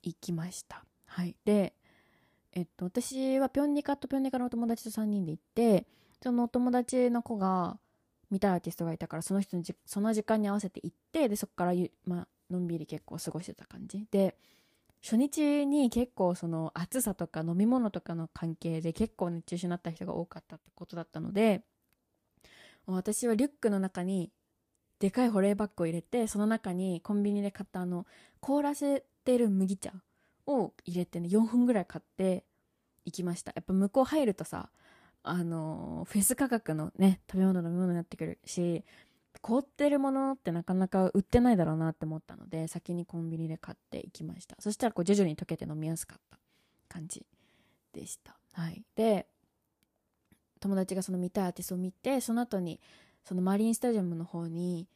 [0.03, 0.85] 行きました。
[1.07, 1.35] はい。
[1.44, 1.75] で
[2.53, 5.87] えっと私はピョンニカとピョンニカのお友達と3人で行って
[6.23, 7.79] そのお友達の子が
[8.31, 11.73] 見たいアーティストがいたからその人にその時間に合わせて行ってでそこから、
[12.07, 14.06] まあ、のんびり結構過ごしてた感じ。
[14.10, 14.36] で
[15.02, 21.62] 初日に結構その暑さとか飲み物とかの関係で結構熱中症になった人が多かったってことだったので
[22.86, 24.30] 私はリュックの中に
[24.98, 28.06] でかい保冷バッグを入れてその中にコンビニで買ったあの
[28.40, 29.92] 凍らせてる麦茶
[30.46, 32.44] を入れてね4分ぐらい買って
[33.06, 33.52] 行きました。
[33.56, 34.68] やっぱ向こう入るとさ
[35.22, 38.84] あのフェス価格のね食べ物飲み物になってくるし
[39.42, 44.57] 凍ってるものってなかなか売ってないだろうなって思ったので先にコンビニで買っていきました。
[44.59, 46.38] そしたらこう徐々に溶けて飲みやすかった
[46.88, 47.24] 感じ
[47.92, 48.37] でした。
[48.53, 48.83] はい。
[48.94, 49.26] で
[50.61, 52.81] 友達がその見たいアーティストを見てその後に
[53.24, 54.87] そのマリンスタジアムの方に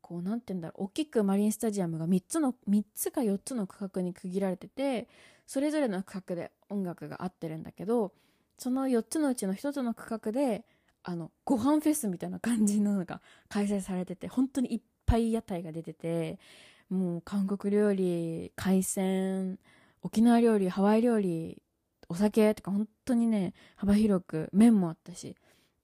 [0.00, 5.08] こう何て言うんだろう大きくマリンスタジアムが3つの3つか4つの区画に区切られてて
[5.46, 8.12] それぞれの区画で音楽が合ってるんだけど
[8.58, 10.64] その4つのうちの1つの区画で
[11.04, 16.38] あのご飯フェスみたいな感じののが開催されてて本当にいっぱい屋台が出てて
[16.88, 19.58] もう韓国料理海鮮
[20.02, 21.62] 沖縄料理ハワイ料理
[22.08, 25.36] お酒とか本当にね幅広く麺もあったし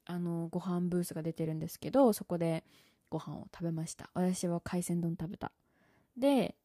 [0.05, 2.65] あのご飯ブースが出てるんですけどそこで
[3.11, 4.11] ご飯を食べました。
[4.15, 5.53] 私は海鮮丼食べた。
[6.17, 6.57] で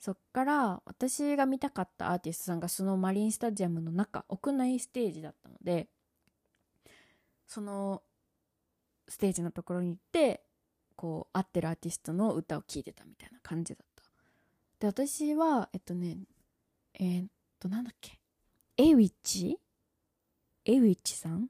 [0.00, 5.88] そっから私が見たかったアーティストさんがそのマリンスタジアムの中屋内ステージだったので
[7.46, 8.02] その
[9.08, 10.42] ステージのところに行って
[10.96, 14.02] こう合ってるアーティストの歌を聴いてたみたいな感じだった。
[14.80, 16.18] で私はえっとね
[16.94, 17.26] えー、っ
[17.60, 18.18] となんだっけ？
[18.76, 19.58] エイウィッチ？
[20.64, 21.46] エイウィッチさんっ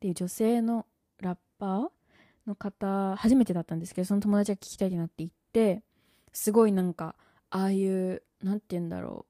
[0.00, 0.86] ていう女性の
[1.20, 1.88] ラッパー
[2.46, 5.82] の方初めてだったんですけどその友達が聞きたいってなって言って
[6.32, 7.14] すごいなんか
[7.50, 9.26] ああいう何て言うんだろ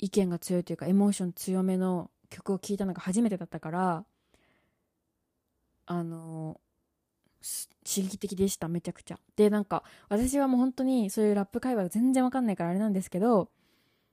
[0.00, 4.04] う意見が強いというかエモーション強めの曲を聴いたのが初めてだったから
[5.90, 6.60] あの
[7.84, 9.18] 刺激的でしためちゃくちゃ。
[9.36, 13.48] でなんか私はもう本当にそういうラップ会話が全然わかんないからあれなんですけど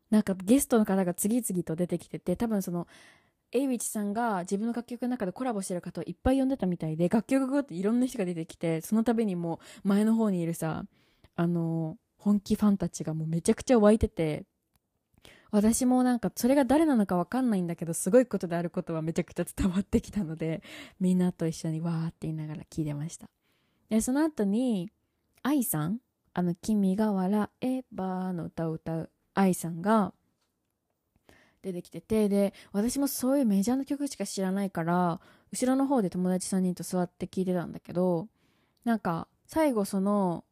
[0.10, 2.88] なんかゲストの方が次々と出てきてて多分その
[3.52, 10.86] エイウィチさんが自分の楽曲の中でコラボしてる方をいっぱい呼んでたみたいで楽曲ごといろんな人が出てきてその度にもう前の方にいるさ
[11.36, 14.46] あの本気ファンたちがもうめちゃくちゃ湧いてて
[15.51, 20.62] 私もなんかそれが誰なのかわかんないんだけどすごいことであることはめちゃくちゃ伝わってきたので
[20.99, 23.29] みんなと一緒にわーって言いながら聞いてました。
[23.89, 24.91] でその後に
[25.43, 25.99] 愛さん
[26.34, 30.13] あの「君が笑えば」の歌を歌う愛さんが
[31.62, 35.19] 出てきててで私もそういうメジャーな曲しか知らないから
[35.51, 38.27] 後ろの方で友達3人と座って聞いてたんだけど
[38.84, 40.43] なんか最後その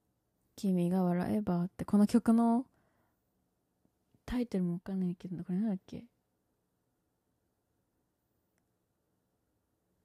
[0.56, 2.66] 「君が笑えば」ってこの曲の
[4.26, 6.04] タイトルもわかんないけど、これなんだっけ？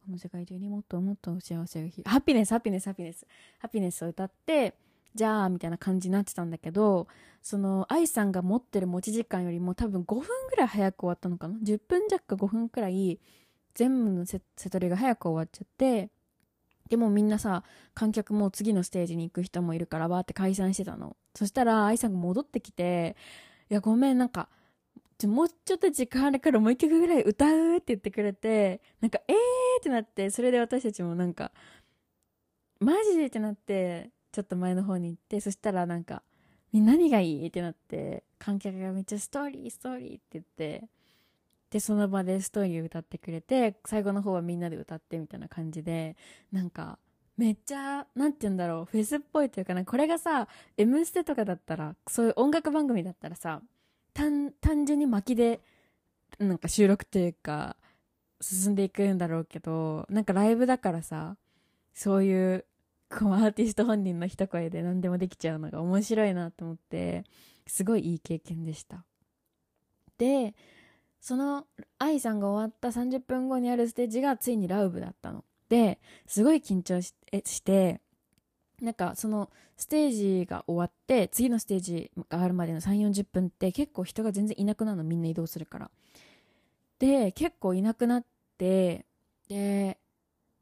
[0.05, 3.27] この世界中にもっともっと幸せがひハピネスハピネスハピネス
[3.59, 4.73] ハピネスを歌って
[5.13, 7.07] じゃあみたいな感じになってたんだけど
[7.43, 13.19] その愛さんが持ってる持ち時間よりも多分5分ぐらい早く終わったのかな？10分弱か5分くらい
[13.75, 16.09] 全部のセトリが早く終わっちゃって
[16.89, 21.15] でもみんなさ観客も次のステージに行く人もいるからわーって解散してたの。
[21.35, 23.15] そしたら愛さんが戻ってきて
[23.69, 24.49] いや、ごめん、なんか、
[25.25, 29.35] もうちょっと時間あるからもう一曲ぐらい歌うって言ってくれて、なんか、えー
[29.81, 31.51] ってなって、それで私たちもなんか、
[32.79, 36.23] マジでってなって、ちょっと前の方に行って、そしたらなんか、
[36.73, 40.89] 何がいいってなって、観客がめっちゃストーリー、ストーリーって言って、
[41.71, 46.15] で、その場でストーリー歌ってくれて、最後の方はみんなで歌ってみたいな感じで、
[46.51, 46.99] なんか、
[47.39, 50.47] めっちゃ、なんて言うんだろう、フェスっぽいというかな、これがさ、
[50.77, 53.61] M ステとかだったら、そういう音楽番組だったらさ、
[54.13, 55.61] 単、単純に巻きで
[56.37, 57.75] なんか収録というか
[58.41, 61.37] 進んでいくんだろうけどなんかライブだからさ
[61.93, 62.65] そういう
[63.09, 67.23] こうアーティスト本人の一声で何でもできちゃうのが面白いなと思って
[67.65, 69.03] すごいいい経験でした。
[70.17, 70.53] で
[71.21, 71.65] その
[71.97, 75.43] 愛さんが終わった30分後にあるステージがついにラウブだったの。
[75.69, 77.13] ですごい緊張し
[77.63, 78.01] て
[78.81, 85.91] なんかそのステージが終わって次のステージがあるまでの3 4 0分って結構人が全然いなくなるのみんな移動するから
[86.99, 88.25] で結構いなくなっ
[88.57, 89.05] て
[89.47, 89.97] で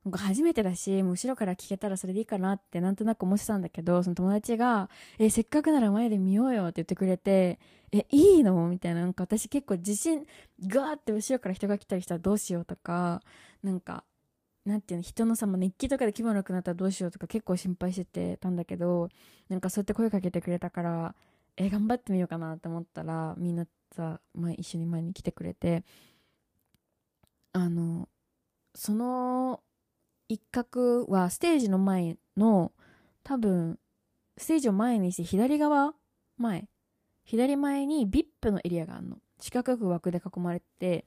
[0.06, 4.89] なんか初めてだしもう後ろから聞けたらそれでいいかなってなんとなく思ってたんだけどその友達が
[5.20, 7.60] 「えせっかくなら前で見ようよ」って言ってくれて
[7.91, 10.26] 「えいいの?」みたいななんか私結構自信
[10.65, 13.22] ガーって後ろから人が来たりしたらどうしようとか
[13.63, 14.06] なんか
[14.67, 19.10] なんていうの人のさ、まあ、日記とかで気分悪くなったらどうしようとか結構心配しててたんだけど
[19.47, 21.15] なんかそうやって声かけてくれたから
[21.56, 25.84] え頑張ってみようかなって思ったらみんなさ、まあ、一緒に前に来てくれて
[27.53, 28.10] あの
[28.75, 29.62] その
[30.27, 32.73] 一角はステージの前の
[33.23, 33.80] 多分
[34.38, 35.93] ステージを前にして左側
[36.38, 36.67] 前
[37.23, 39.17] 左前に VIP のエリアがあるの。
[39.39, 41.06] 四角く枠で囲まれて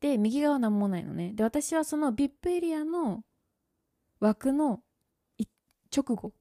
[0.00, 1.32] で、右側なんもないのね。
[1.34, 3.24] で、私はその VIP エリアの
[4.20, 4.80] 枠の
[5.94, 6.32] 直後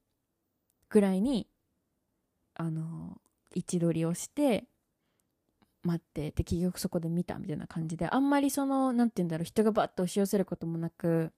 [0.89, 1.47] ぐらいに、
[2.55, 3.19] あの、
[3.53, 4.65] 位置取りをして、
[5.83, 11.31] 待って、で、結局そこで見たみたいな感じで、あんまりその、なんて言うんだろう、人がバッと押し寄せることもなく、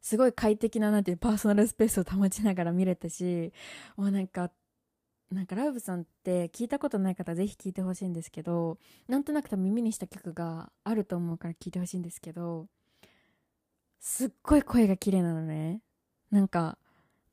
[0.00, 3.52] すごい快適な、なんていうパーソナルスペースを保ちながら見れたし、
[3.96, 4.50] もうなんか、
[5.30, 12.66] なんかライブさんって聞いたことない方ぜひ聞いてほしいんですけどなんとなく多分耳にした曲があると思うから聞いてほしいんですけど
[13.98, 15.80] すっごい声が綺麗なのね。
[16.30, 16.78] なんか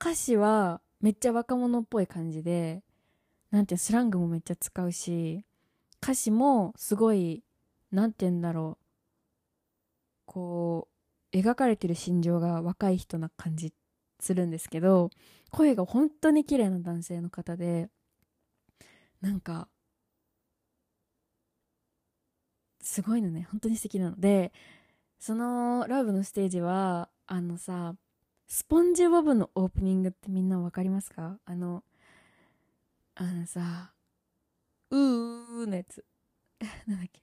[0.01, 2.81] 歌詞はめっちゃ若者っぽい感じで
[3.51, 5.45] なんていうスラングもめっちゃ使うし
[6.01, 7.43] 歌詞もすごい
[7.91, 8.85] なんて言うんだろう
[10.25, 10.87] こ
[11.33, 13.73] う描かれてる心情が若い人な感じ
[14.19, 15.09] するんですけど
[15.51, 17.89] 声が本当に綺麗な男性の方で
[19.21, 19.67] なんか
[22.81, 24.51] すごいのね本当に素敵なので
[25.19, 27.95] そのラブのステージはあのさ
[28.47, 31.39] スポンジボブのオープニングってみんな分かりますか？
[31.45, 31.83] あの
[33.15, 33.93] あのさ
[34.91, 36.05] うーのやつ。
[36.87, 37.21] なんだっけ？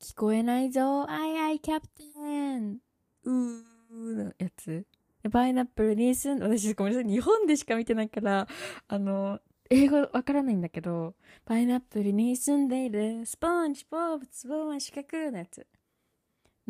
[0.00, 2.78] 聞こえないぞアイアイキャプテン。
[3.24, 3.79] うー。
[3.90, 4.86] のやつ。
[5.30, 8.48] パイナップルに住ん私ごめんなさい、日本でしか見てないから、
[8.88, 15.66] あの、英語わからないんだけど、パイナップルに住んでいるスポンジボブツボマン四角のやつ。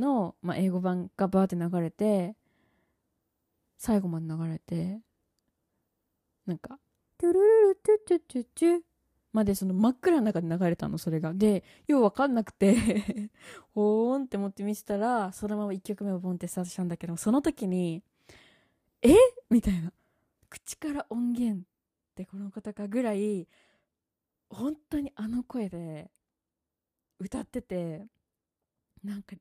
[0.00, 2.34] の、まあ、英語版がバーって流れて、
[3.78, 5.00] 最後まで流れて、
[6.46, 6.78] なんか、
[7.18, 8.80] トゥルルルトゥトゥトゥトゥ
[9.32, 11.32] までその真っ暗の中で流れたの、それが。
[11.34, 13.30] で、ようわかんなくて
[13.74, 18.02] ほーんって思って見せたら、そのまま1曲目をボンってスタートしたんだけど、その時に、
[19.02, 19.14] え？
[19.50, 19.92] みたいな。
[20.48, 21.64] 口から音源っ
[22.16, 23.46] てこのことかぐらい、
[24.50, 26.10] 本当にあの声で
[27.20, 28.06] 歌ってて、
[29.04, 29.36] なんか、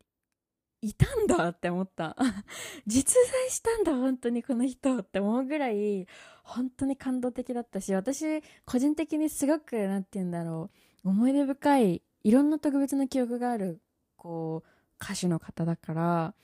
[0.82, 2.16] いたんだって思った。
[2.88, 6.08] 実在したんだ、本当にこの人って思うぐらい、
[6.44, 10.70] 本当に感動的だったし、私、個人的にすごく、なんて言うんだろ
[11.04, 13.82] う、思い出深い、いろんな特別な記憶がある、
[14.16, 16.36] こう、歌手の方だから、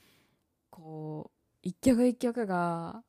[0.69, 3.04] こう、一曲一曲が、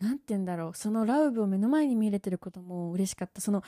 [0.00, 3.40] なんて言うんだろう、そのラウブを目の前に見れてることも嬉しかった。
[3.40, 3.62] その、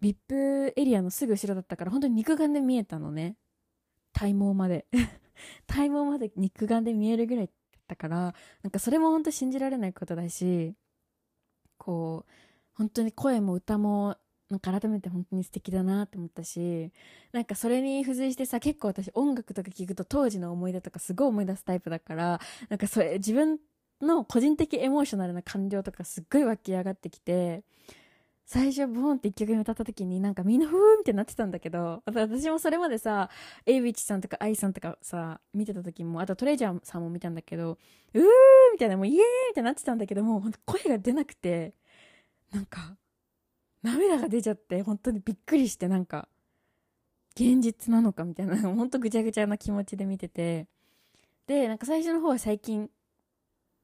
[0.00, 3.36] VIP エリアのすぐ後ろだったから、本当に肉眼で見えたのね。
[4.12, 4.86] 体毛まで。
[5.66, 10.74] 体毛まで肉眼で見えるぐらいだったから、なんかそれも本当信じられないことだし、
[11.78, 12.32] こう、
[12.74, 14.16] 本当に声も歌も
[14.50, 16.92] なんか改めて本当に素敵だなって思ったし、
[17.32, 23.58] なんかそれに付随してさ、結構私音楽とか聞くと当時の思い出とかすごい思い出すタイプだから、なんかそれ自分
[24.00, 27.64] の個人的エモーショナルな感情とかすっごい湧き上がってきて、
[28.46, 33.30] 最初ボーンって一曲目歌った時になんかみんなふーんってなってたんだけど、私もそれまでさ、
[33.66, 37.78] エイビッチさんとかアイさんとかさ、見てた時も、あとトレジャーさんも見たんだけど、
[38.14, 38.22] うー
[38.72, 41.74] みたいな、もうイエーイってなってたんだけどもうほんと、声が出なくて、
[42.52, 42.96] なんか、
[43.84, 46.26] 涙が出ちゃって本当にびっくりしてなんか
[47.36, 50.66] 現実なのかみたいな本当ぐちゃぐちゃな気持ちで見てて。
[51.46, 52.88] でなんか最初の方は最近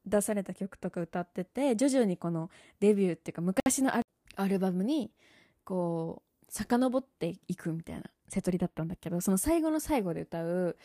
[0.06, 2.48] 出された曲とか歌ってて徐々にこの
[2.80, 4.04] デビューっていうか昔のアル
[4.40, 5.10] アルバムに
[5.64, 10.76] こう遡っていくみたいな瀬取りだったんだけどその最後の最後で歌う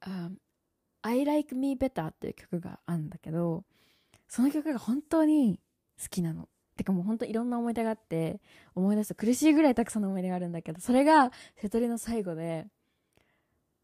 [1.02, 3.64] 「I Like Me Better」っていう曲があるんだけど
[4.28, 5.60] その曲が本当に
[6.00, 6.48] 好きなの。
[6.74, 8.40] てかもうほんといろんな思い出があって
[8.74, 12.66] 思い出すと苦しいぐらいたくさんの思い出があるんだけどそれが瀬戸りの最後で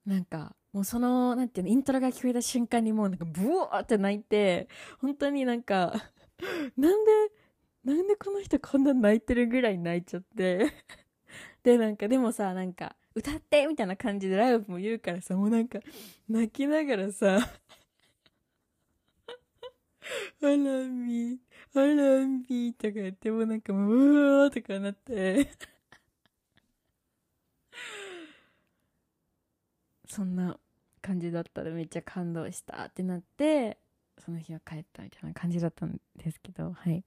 [0.06, 4.68] なんかもうそのなんていうのイントロが聞こえた瞬間にもうなんかブワーって泣いて
[5.00, 5.92] 本当になんか
[6.78, 7.10] なんで
[7.88, 10.70] なんでこの人こんな泣いてるぐらい泣いちゃって
[11.64, 15.80] でなんかでもさなんか歌ってみたいな感じでライブも言うからさもうなんか
[16.28, 17.38] 泣きながらさ
[20.42, 21.38] あらみ、
[21.74, 25.48] あらみとか言ってもなんかもう、うわーとかなって
[30.06, 30.58] そんな
[31.00, 33.78] 感じだったらめっちゃ感動したってなって、
[34.18, 37.04] その日は帰ったみたいな感じだったんですけど、はい。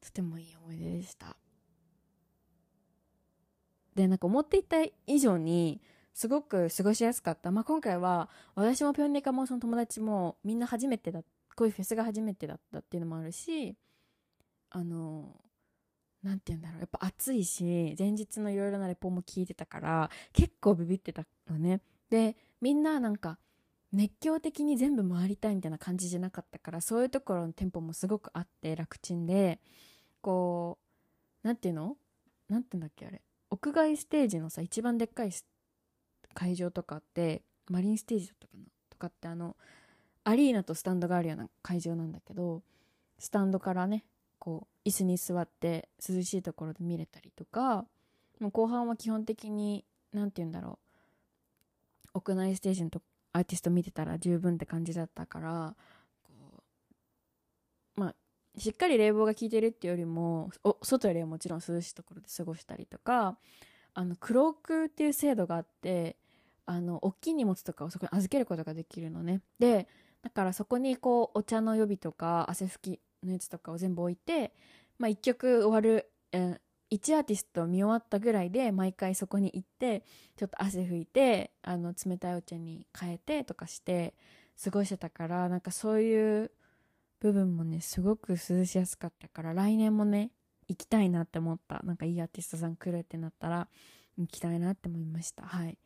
[0.00, 1.36] とてもいい思い出でした。
[3.94, 4.76] で、なんか思っていた
[5.06, 5.80] 以上に、
[6.14, 7.50] すごく過ごしやすかった。
[7.50, 11.22] まあ、今回は、私もピョンネカもその友達もみんな初めてだ。
[11.60, 13.76] こういうフェスが初めてだったっていうのもあるし
[14.70, 15.36] あの
[16.22, 23.38] 何て言うんだろうやっぱ暑いし前日のいろいろなレポも聞いてたから結構ビビってたのねでみんななんか
[23.92, 29.60] 熱狂的に全部回りたいみたいな感じじゃなかったからそういうところのテンポもすごくあって楽ちんで
[30.20, 30.78] こ
[31.44, 31.96] う何て言うの？
[32.48, 33.22] 何て言うんだっけあれ？
[33.50, 35.30] 屋外ステージのさ一番でっかい
[36.34, 38.64] 会場とかってマリンステージだったかな？
[38.90, 39.56] とかってあの
[40.24, 42.62] アリーナとスタンドがあるような会場なんだけど
[43.18, 44.04] スタンドからね
[44.38, 47.84] こう椅子に座って涼しいところで見れたりとか
[48.38, 50.78] もう後半は基本的に何て言うんだろ
[52.14, 52.18] う。
[52.18, 53.00] 屋内ステージのと
[53.32, 55.76] アーティスト見てたら十分って感じだったから
[58.56, 60.50] しっかり冷房が効いてるっていうよりも
[60.82, 63.38] 外よりはもちろん涼しいところで過ごしたりとか
[63.94, 66.16] あのクロークっていう制度があって
[66.66, 69.40] あの大きい荷物とかをそこに預けることができるのね。
[69.58, 69.88] で
[70.22, 74.52] だからそこにこうお茶の予備とか汗拭きのやつとかを全部置いて、
[74.98, 80.04] まあ、1曲終わる、えー、1アーティスト見終わったぐらいで毎回そこに行って
[80.36, 84.14] ちょっと汗拭いてあの冷たいお茶に変えてとかして
[84.62, 86.50] 過ごしてたからなんかそういう
[87.20, 90.30] 部分もねすごく涼しやすかったから来年もね
[90.68, 91.80] 行きたいなって思った。
[91.84, 93.68] なんかいいアーティストさん来るってなったら
[94.16, 95.42] 行きたいなって思いました。
[95.42, 95.78] はい。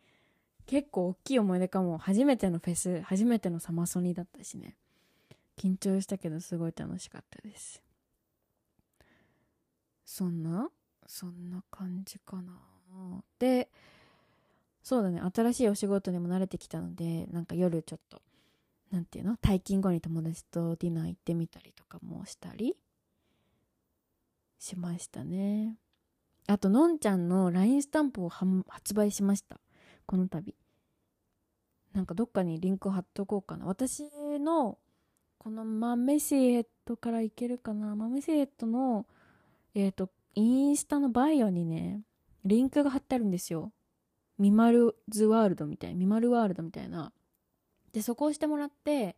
[0.66, 1.98] 結構大きい思い出かも。
[1.98, 4.76] 初めてのフェス初めてのサマソニだったしね。
[5.56, 7.82] 緊張したけどすごい楽しかったです。
[10.04, 10.68] そんな
[11.06, 12.52] そんな感じかな。
[13.38, 13.68] で
[14.82, 15.20] そうだね。
[15.34, 18.20] 新しいお仕事にも慣れてきたのでなんか夜ちょっと
[18.94, 19.36] なんていうの？
[19.36, 22.76] 退勤後に友達とディナー行ってみたりとかもしたり
[24.60, 25.76] しましたね。
[26.46, 29.58] あとのんちゃんの LINE スタンプを発売しました。
[30.06, 30.54] この度。
[31.92, 33.66] なんかどっかにリンク貼っとこうかな。
[33.66, 34.04] 私
[34.38, 34.78] の
[35.38, 37.96] このマメシヘッドからいけるかな。
[37.96, 39.06] マメシヘッドの
[39.74, 42.02] えっ、ー、とインスタのバイオにね
[42.44, 43.72] リンクが貼ってあるんですよ。
[44.38, 47.12] ミマルズワールドみたいなミマルワールドみたいな。
[47.94, 49.16] でそこをしてもらって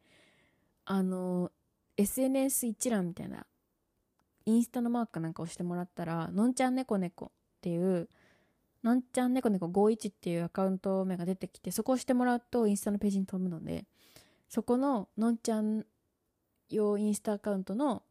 [0.85, 1.51] あの
[1.97, 3.45] SNS 一覧みたいな
[4.45, 8.09] インスタのマークなんか押してもらったらのんちゃん猫猫っていう
[8.87, 13.85] なんちゃん猫猫51っていうアカウント名が出てきて、そこをしてもらうとインスタのページに飛ぶので、
[14.49, 15.85] そこののんちゃん
[16.70, 18.05] 用インスタアカウントの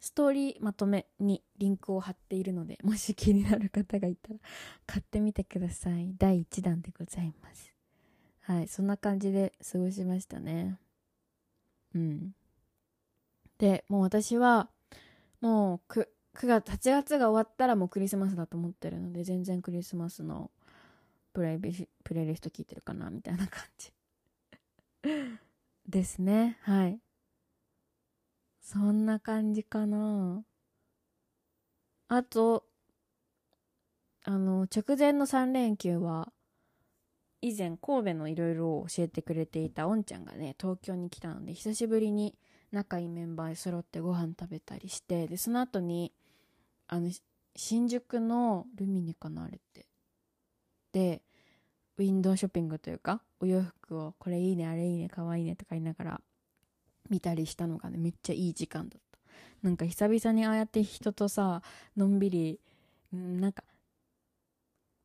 [0.00, 4.38] ストーリーまとめにリンクを貼っているので、もし気になる方がいたら
[4.86, 6.14] 買ってみてください。
[6.16, 7.71] 第1弾でございます。
[8.42, 10.78] はい、そんな感じで過ごしましたね。
[11.94, 12.34] うん。
[13.58, 14.68] で、もう私は、
[15.40, 20.50] もうく、9月8月が終わったらもうクリスマスだと思ってるので全然クリスマスの
[21.32, 23.92] プレイプレイリスト聞いてるかなみたいな感じ
[25.86, 27.00] ですねはい
[28.60, 30.44] そんな感じかな
[32.08, 32.66] あと
[34.24, 36.32] あの直前の3連休は
[37.42, 42.34] 以前神戸のいろいろを教えてくれていたおんちゃんがね東京に来たので久しぶりに
[42.70, 46.12] 仲いいメンバー揃ってご飯食べたりしてでその後に
[46.86, 47.10] あの
[47.56, 49.86] 新宿のルミネかなあれって。
[50.92, 51.22] で
[51.98, 56.20] ウィンドウショッピングというかお洋服をこれいいねあれいいねかわいいねとか言いながら
[57.10, 59.18] 見たりしたのがねめっちゃいい時間だった。
[59.62, 61.62] なんか久々にああやって人とさ
[61.96, 62.60] のんびり
[63.14, 63.64] んなんか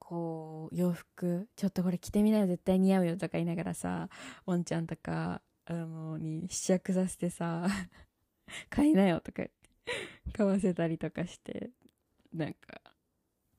[0.07, 4.07] こう洋服ちょっとこれ着てみなよ絶対似合うよとか言いながらさ
[4.45, 7.67] ワンちゃんとかあのに試着させてさ
[8.71, 9.43] 買いなよとか
[10.31, 11.71] 買わせたりとかして
[12.33, 12.79] なんか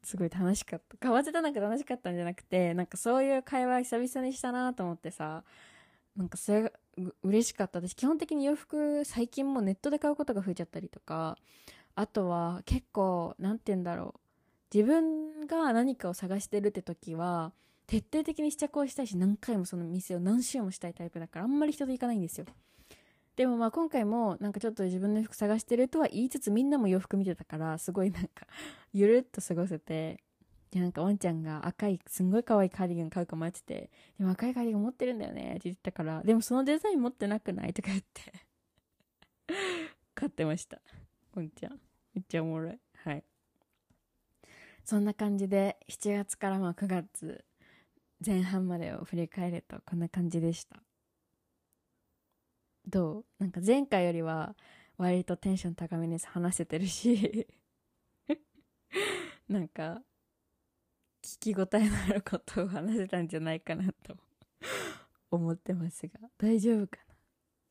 [0.03, 0.97] すごい楽しかった。
[0.97, 5.45] 買わせたなんか楽しかったんじゃなくてなんかそういう会話久々にしたなと思ってさ
[6.17, 6.73] なんかそれが
[7.23, 7.79] 嬉しかった。
[7.81, 11.37] 私基本的に洋服最近もネットで買うことが増えちゃったりとか
[11.95, 14.28] あとは結構何て言うんだろう。
[14.73, 17.53] 自分が何かを探してるって時は
[17.87, 22.47] 徹底的に試着をしたいし何回もその店を何周もしたいタイプだからあんまり人と行かないんですよ。
[23.37, 28.47] でもまあ今回もなんかちょっと自分の服探してるとは言いつつみんなも洋服見てたからすごいなんか
[28.93, 30.19] ゆるっと過ごせて
[30.73, 38.33] でなんかワンちゃんが赤いすんごい可愛いカーディガン買うか迷っててでも赤いカーディガン持ってるんだよねって言ってたからでもそのデザイン持ってなくないとか言って
[40.15, 40.81] 買ってました。
[41.33, 41.79] ワンちゃん。
[42.13, 42.79] めっちゃおもろい。
[44.89, 47.45] そんな感じで7月からまあ9月
[48.25, 50.83] 前半までを振り返るとこんな感じでした。
[52.87, 53.25] どう？
[53.39, 54.57] なんか前回よりは
[54.97, 57.47] 割とテンション高めに話せてるし
[59.47, 60.03] なんか
[61.23, 64.17] 聞き応えのあることを話せたんじゃないかなと
[65.31, 67.08] 思ってますが大丈夫かな？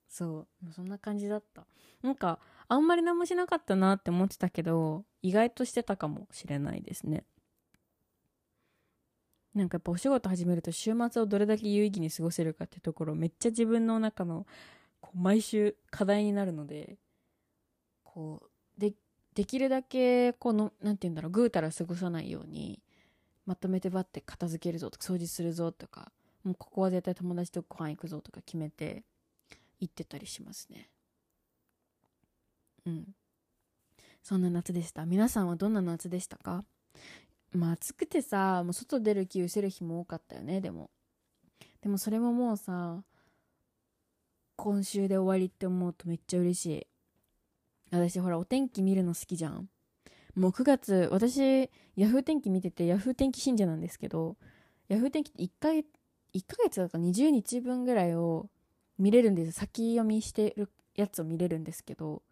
[0.09, 0.73] そう。
[0.73, 1.65] そんな感じだった。
[2.01, 7.23] なんかあんまり何もしなかったなって思ってたけど意外としてたかもしれないですね。
[9.53, 14.45] なんかやっぱお仕事始めると週末をどれだけ有意義に過ごせるかってところめっちゃ自分の中の
[15.01, 16.97] こう毎週課題になるので
[18.03, 18.43] こ
[18.77, 18.93] うで
[19.33, 22.81] できるだけこの何て言うんだろうぐうたら過ごさないように
[23.47, 26.11] まとめてバッて片付けるぞとか掃除するぞとか
[26.43, 29.03] もうここは絶対友達とご飯行くぞとか決めて
[29.79, 30.89] 行ってたりしますね。
[32.85, 33.15] うん。
[34.23, 35.05] そんな夏でした。
[35.05, 36.65] 皆さんはどんな夏でしたか？
[37.53, 40.89] まあ暑くてさもう外出る気失せる日も多かったよねでも。
[41.81, 43.03] でもそれももうさ
[44.55, 46.87] 今週で終わりって思うとめっちゃ嬉しい。
[47.91, 49.69] 私ほらお天気見るの好きじゃん。
[50.35, 54.35] もう9月私ヤフー天気見ててヤフー天気信者なんですけど
[54.87, 55.87] ヤフー天気って1ヶ月
[56.33, 58.49] 1ヶ月だから20日分ぐらいを
[58.97, 59.51] 見れるんです。
[59.51, 62.23] 先読みしてるやつを見れるんですけど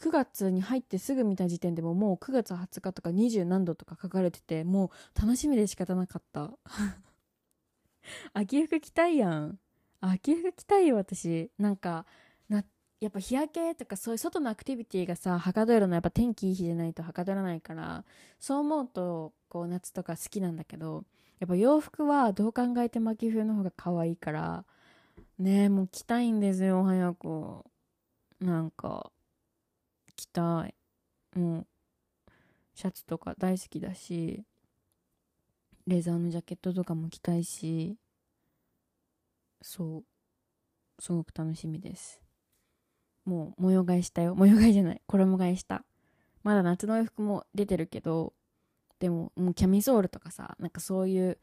[0.00, 6.50] 9月に入ってすぐ見た時点でももう9月20日とか20何度とか書かれててもう楽しみで仕方なかった。
[8.32, 9.58] 秋服着たいやん。
[10.00, 11.50] 秋服着たいよ私。
[11.58, 12.06] なんか
[12.48, 12.64] な
[12.98, 18.04] やっぱ日焼けとかそういう外のアクティビティがさはかどるのやっぱ天気いい日じゃないとはかどらないから
[18.38, 21.04] そう思うとこう夏とか好きなんだけど
[21.40, 24.64] やっぱ洋服はどう考えても秋冬の方が可愛いから
[25.40, 27.64] ねえもう着たいんですよ早く。
[28.40, 29.10] なんか
[30.14, 30.74] 着たい。
[31.34, 31.66] もう
[32.74, 34.44] シャツとか大好きだし
[35.86, 37.96] レザーのジャケットとかも着たいし
[39.62, 40.04] そう。
[41.02, 42.20] すごく楽しみです。
[43.24, 44.34] もう模様替えしたよ。
[44.34, 45.00] 模様替えじゃない。
[45.06, 45.86] 衣替えした。
[46.42, 48.34] まだ夏の洋服も出てるけど
[48.98, 51.38] でももうキャミソールとかさなんかそういう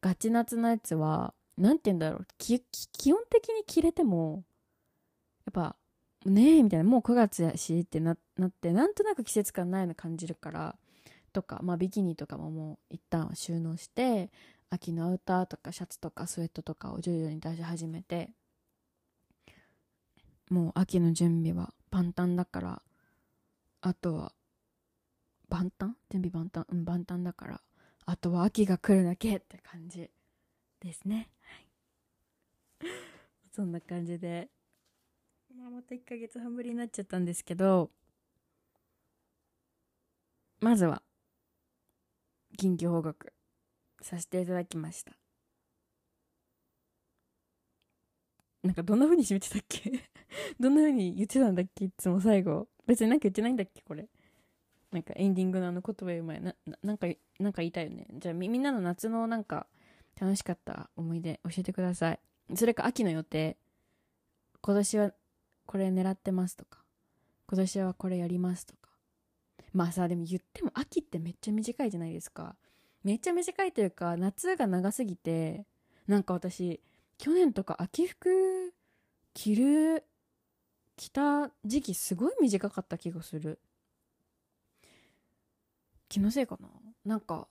[0.00, 2.26] ガチ夏のやつは何て言うんだろう。
[2.38, 2.60] 基
[3.06, 4.44] 本的に着れても
[5.46, 5.76] やっぱ
[6.24, 6.84] ねえみたいな。
[6.84, 8.16] もう9月やしってなっ
[8.50, 10.76] てなんとなく季節感ないの感じるから
[11.32, 14.30] とかまあビキニとかももう一旦収納して
[14.70, 18.30] 秋のアウターとかシャツとかスウェットとかを徐々に出し始めて
[20.50, 22.82] もう秋の準備は万端だから
[23.80, 24.32] あとは
[25.48, 25.94] 万端？
[26.10, 26.66] 準備万端？
[26.70, 27.60] うん万端だから
[28.06, 30.10] あとは秋が来るだけって感じ
[30.80, 31.30] ですね。
[33.52, 34.48] そんな感じで
[35.54, 37.90] まあ、また1ヶ月半ぶりになっちゃったんですけど、
[40.60, 41.02] まずは、
[42.58, 43.32] 緊急報告
[44.00, 45.12] させていただきました。
[48.62, 49.90] なんかどんな風に締めてたっけ？
[50.58, 51.86] どんな風に言ってたんだっけ？
[51.86, 52.68] いつも最後。
[52.86, 53.82] 別になんか言ってないんだっけ？
[53.82, 54.08] これ。
[54.92, 57.06] なんかエンディングのあの言葉言う前な、ななんか、
[57.40, 58.06] なんか言いたいよね。
[58.14, 59.66] じゃあみんなの夏のなんか
[60.20, 62.20] 楽しかった思い出教えてください。
[62.54, 63.56] それか秋の予定。
[64.60, 65.12] 今年は
[65.66, 66.78] これ狙ってますとか。
[67.48, 68.90] 今年はこれやりますとか。
[69.72, 72.56] まあさでも言っても秋ってめっちゃ短いじゃないですか。
[73.04, 75.66] めっちゃ短いというか夏が長すぎて
[76.06, 76.80] なんか私
[77.18, 78.72] 去年とか秋服
[79.34, 80.04] 着る
[80.96, 83.58] 着た時期すごい短かった気がする。
[86.08, 86.68] 気のせいかな。
[87.04, 87.48] なんか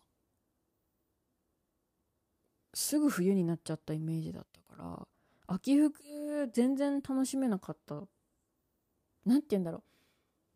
[2.74, 5.08] すぐ冬になっちゃったイメージだったから
[5.48, 6.02] 秋服
[6.54, 8.02] 全然楽しめなかった。
[9.26, 9.84] 何て言うんだろう。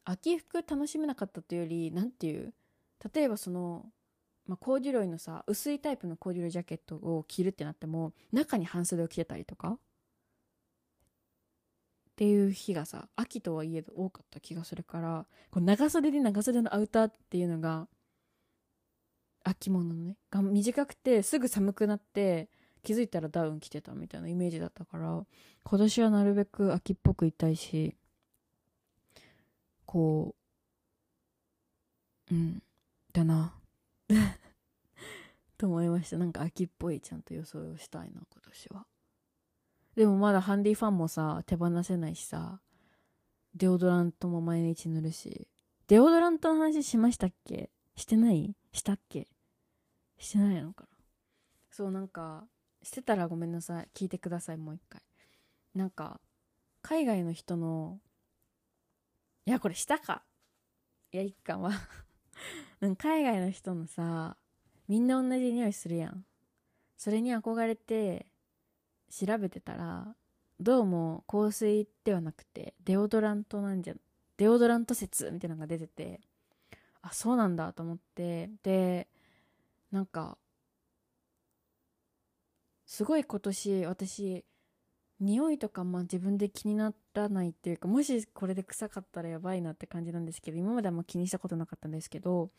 [0.05, 2.53] 秋服楽しめなかったというより何て言う
[3.13, 3.85] 例えばその、
[4.47, 9.77] まあ、コーデュロイのさ薄いタイプのコーデュロイジャケットを着るってなっても中に半袖を着てたりとかっ
[12.15, 17.87] ていう日がさ秋とはいえ多かった気がするからこう長袖で長袖のアウターっていうのが
[19.45, 22.49] 秋物のねが短くてすぐ寒くなって
[22.83, 25.25] 気づいたらダウン着てたみたいなイメージだったから
[25.63, 27.95] 今年はなるべく秋っぽくいたいし
[29.85, 30.35] こ
[32.29, 32.63] ううん
[33.13, 33.53] だな。
[35.57, 36.17] と思いました。
[36.17, 38.85] なんか秋っぽいちゃんと装いをしたいな今年は。
[39.95, 42.59] でもまだハンディファンもさ手放せないしさ
[43.53, 45.47] デオドラントも毎日塗るし。
[45.87, 47.69] デオドラントの話しましたっけ？
[47.95, 48.55] してない？
[48.73, 49.27] したっけ？
[50.17, 50.89] してないのかな。
[51.71, 52.47] そうなんか
[52.81, 53.87] してたらごめんなさい。
[53.93, 55.01] 聞いてくださいもう一回。
[55.73, 56.21] なんか
[56.81, 57.99] 海外の人の
[59.45, 60.23] いやこれしたか。
[61.11, 61.71] いや一巻は
[62.97, 64.37] 海外の人のさ
[64.87, 66.25] みんな同じ匂いするやん。
[66.97, 68.27] それに憧れて
[69.09, 70.15] 調べてたら
[70.59, 73.93] どうも香水ではなくてデオドラントなんじゃ
[74.37, 76.21] デオドラント説みたいなのが出てて
[77.01, 79.07] あそうなんだと思ってで
[79.95, 80.37] なんか
[82.85, 84.43] すごい今年私
[85.21, 92.49] 匂いとかまあ自分で気にならないっていうかもしこれで臭かったらやばいなって感じなんですけど今まであま気にしたことなかったんですけど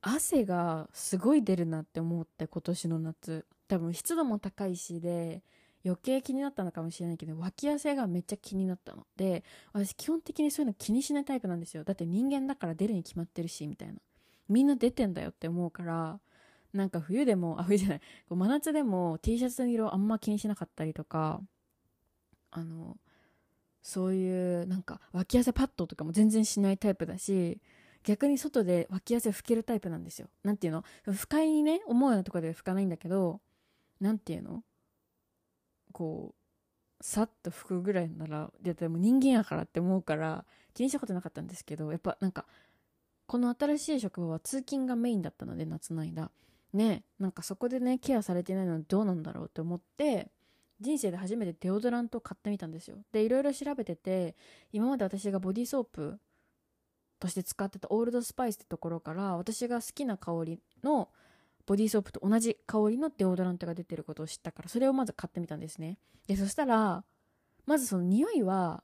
[0.00, 5.44] 汗がすごい出るなって思って今年の夏多分湿度も高いしで
[5.84, 11.84] 余計気になったのかもしれないけど脇汗がめっちゃ気になったので私基本的にそういうの気にしないタイプなんですよ。
[11.84, 13.94] だって人間だから出るに決まってるしみたいな。
[14.48, 16.20] みんな出てんだよって思うから
[16.72, 18.00] なんか冬でも あ冬じゃない。
[18.28, 21.40] 真夏でも T シャツの色あんま気にしなかったりとか
[22.50, 22.98] あの
[23.82, 27.60] そういうなんか脇汗パッドとかも全然しないタイプだし
[28.04, 30.28] 逆に外で脇汗拭けるタイプなんですよ。
[30.42, 30.84] なんていうの？
[31.04, 33.40] 不快にね思うようなところで拭かないんだけど
[34.00, 34.64] なんていうの？
[35.92, 36.34] こ
[37.00, 42.46] うさっと拭くぐらいならでも人間やからって思うから気にしたことなかったんですけどやっぱなんか
[43.26, 46.30] この新しい職場は通勤がメインだったので夏の間。
[46.72, 50.30] ねなんかそこでねケアされてないのはどうなんだろうって思って
[50.80, 52.98] 人生で初めてデオドラントを買ってみたんですよ。
[53.12, 54.34] でいろいろ調べてて
[54.72, 56.18] 今まで私がボディーソープ
[57.20, 61.08] として使ってたオールドスパイスってところから私が好きな香りの
[61.66, 65.98] ボディーソープと同じ香りのデオドラントが出てることを知ったからそれをまず買ってみたんですね。
[66.26, 67.04] でそしたら
[67.64, 68.82] まずその匂いは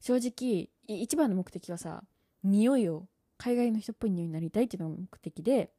[0.00, 2.04] 正直一番の目的はさ
[2.44, 5.72] 匂いを海外の人っぽい匂いになりたいっていうのが目的で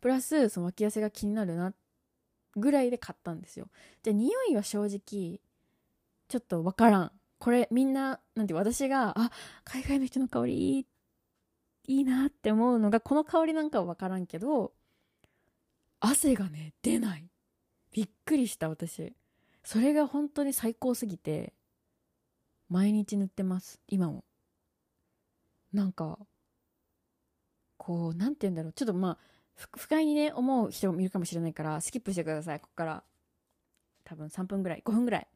[0.00, 1.74] プラスその脇汗が気になるな
[2.56, 3.68] ぐらいで買ったんですよ。
[4.02, 5.40] じゃあ匂いは正直
[6.28, 7.12] ちょっとわからん。
[7.38, 9.30] これみんななんて私があ
[9.64, 10.86] 海外の人の香り
[11.86, 14.72] いいなって思うのがこの香りなんかはわからんけど
[16.00, 17.28] 汗がね出ない。
[17.92, 19.14] びっくりした私。
[19.62, 21.52] それが本当に最高すぎて
[22.68, 24.24] 毎日塗ってます今も。
[25.72, 26.18] なんか
[27.76, 28.72] こう何て言うんだろう。
[28.72, 29.18] ちょっとまあ
[29.72, 32.60] 不快にね思う人もいるかもしれないからスキップしてください。
[32.60, 33.02] ここから。
[34.04, 34.82] 多分3分ぐらい。
[34.84, 35.28] 5分ぐらい。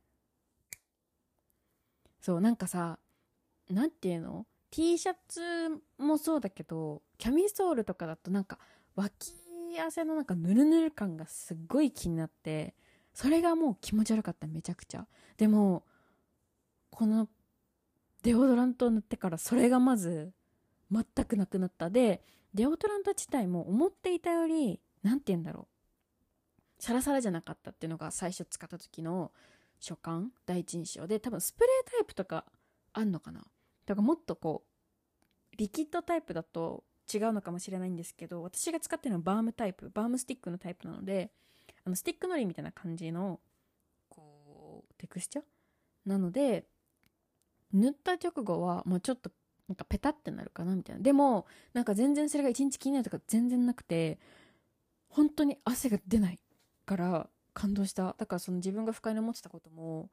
[2.20, 2.98] そうなんかさ
[3.70, 5.40] 何て言うの？T シャツ
[5.98, 8.58] もそうだけどキャミソールとかだとなんか
[8.96, 9.32] 脇
[9.78, 12.74] 汗のなんかヌルヌル感がすっごい気になって
[13.12, 15.06] それがもう気持ち悪かっためちゃくちゃ。
[15.36, 15.84] でも
[16.90, 17.28] この
[18.22, 20.32] デオドラントを塗ってからそれがまず
[20.90, 21.90] 全くなくなった。
[21.90, 22.22] で
[22.54, 25.68] デオドラント自体も思っていたより何て言うんだろ
[26.78, 26.82] う。
[26.82, 29.32] サラサラじゃなかったっていうのが最初使った時の
[29.80, 31.06] 初感第一印象。
[31.06, 32.44] で多分スプレータイプとか
[32.92, 33.40] あんのかな。
[33.86, 34.64] だからもっとこ
[35.52, 41.30] うリキッドタイプだと違うのかもしれないんですけど私が使ってるのはバームタイプバームスティックのタイプなので
[41.84, 43.40] あのスティックのりみたいな感じの
[44.08, 45.42] こうテクスチャ
[46.06, 46.64] なので
[47.72, 49.30] 塗った直後はもうちょっと
[49.68, 51.02] なんかペタってなるかなみたいな。
[51.02, 54.18] でもなんか全然それが一日気になるとか全然なくて
[55.08, 56.38] 本当に汗が出ない
[56.84, 58.14] から感動した。
[58.18, 60.10] だからその自分が不快に思ってたことも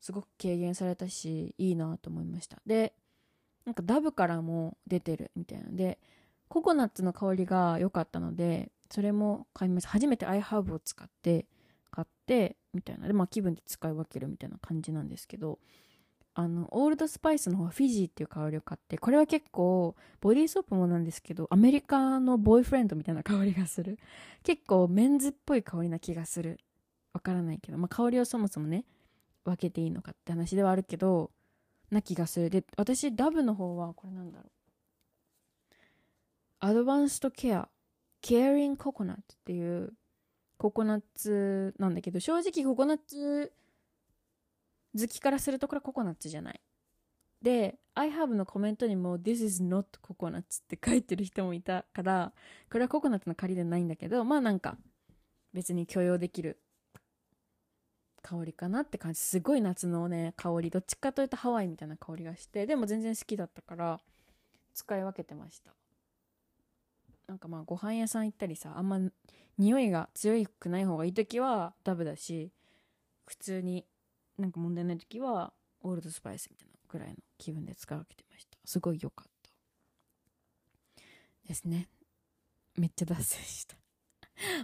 [0.00, 2.58] すごく軽減されたしいいなと思いました。
[2.66, 2.94] で
[3.64, 5.70] なんかダブからも出てるみたいな。
[5.70, 5.98] ので
[6.48, 11.46] ココナッツの香りが良かったのでそれも買いました初めて iHerb を使って
[11.90, 13.06] 買ってみたいな。
[13.06, 15.58] でまあ気分で使い分けるみたいな感じなんですけど
[16.34, 23.98] あのオールドスパイスの方はフィジーっていう香りを買ってこれは結構ボディーソープもなんですけどアメリカのボーイフレンドみたいな香りがする。
[24.42, 26.58] 結構メンズっぽい香りな気がする。
[27.12, 28.86] わからないけど、まあ、香りをそもそもね
[29.44, 31.30] 分けていいのかって話ではあるけど
[31.90, 32.48] な気がする。
[32.48, 34.50] で私ダブの方はこれなんだろう。
[36.60, 37.68] アドバンストケア、
[38.22, 39.92] ケアリンココナッツっていう
[40.56, 43.52] ココナッツなんだけど、正直ココナッツ
[44.98, 46.60] 好きからするとこれココナッツじゃない。
[47.40, 52.32] で、I have のコメントにも This is not coconuts って書いてる人もいたから、
[52.70, 54.76] これはココナッツの仮ではないんだけど、まあなんか
[55.52, 56.58] 別に許容できる
[58.22, 59.20] 香りかなって感じ。
[59.20, 60.70] すごい夏のね、香り。
[60.70, 64.00] どっちかというとハワイみたいな香りがして、でも全然好きだったから
[64.74, 65.74] 使い分けてました。
[67.32, 69.00] なんかまあご飯屋さん行ったりさあんま
[69.56, 72.50] 匂いが強くない方がいい時はダブだし
[73.26, 73.86] 普通に
[74.38, 75.52] なんか問題ない時は
[75.82, 79.30] オールドスパイスみたいなぐらいの気分で使い分けてましたすごい良かっ
[80.94, 81.02] た
[81.48, 81.88] ですね
[82.76, 83.76] めっちゃ脱線した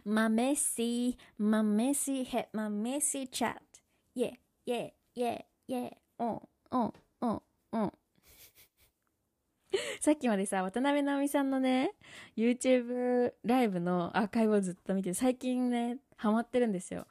[0.05, 3.61] My messy, my messy head, my messy chat.
[4.14, 4.33] Yeah,
[4.66, 5.91] yeah, yeah, yeah.
[6.19, 6.41] うん、
[6.73, 7.43] うん、うん、
[7.73, 7.93] うん。
[10.01, 11.95] さっきまでさ、渡辺直美さんのね、
[12.37, 17.07] YouTube ライブのアーカイブをずっと見て、最近ね、ハマってるんですよ。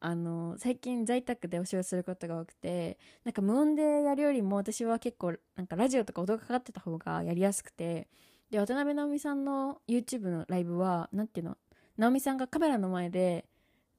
[0.00, 8.08] あの、最近在宅でお仕事することが多くて、なんか無音でやるよりも私は結構、なんかラジオとか音がかかってた方がやりやすくて、
[8.50, 11.58] で、渡辺直美さんの YouTube のライブは、なんていうの、
[11.98, 13.44] 直美さんがカメラの前で、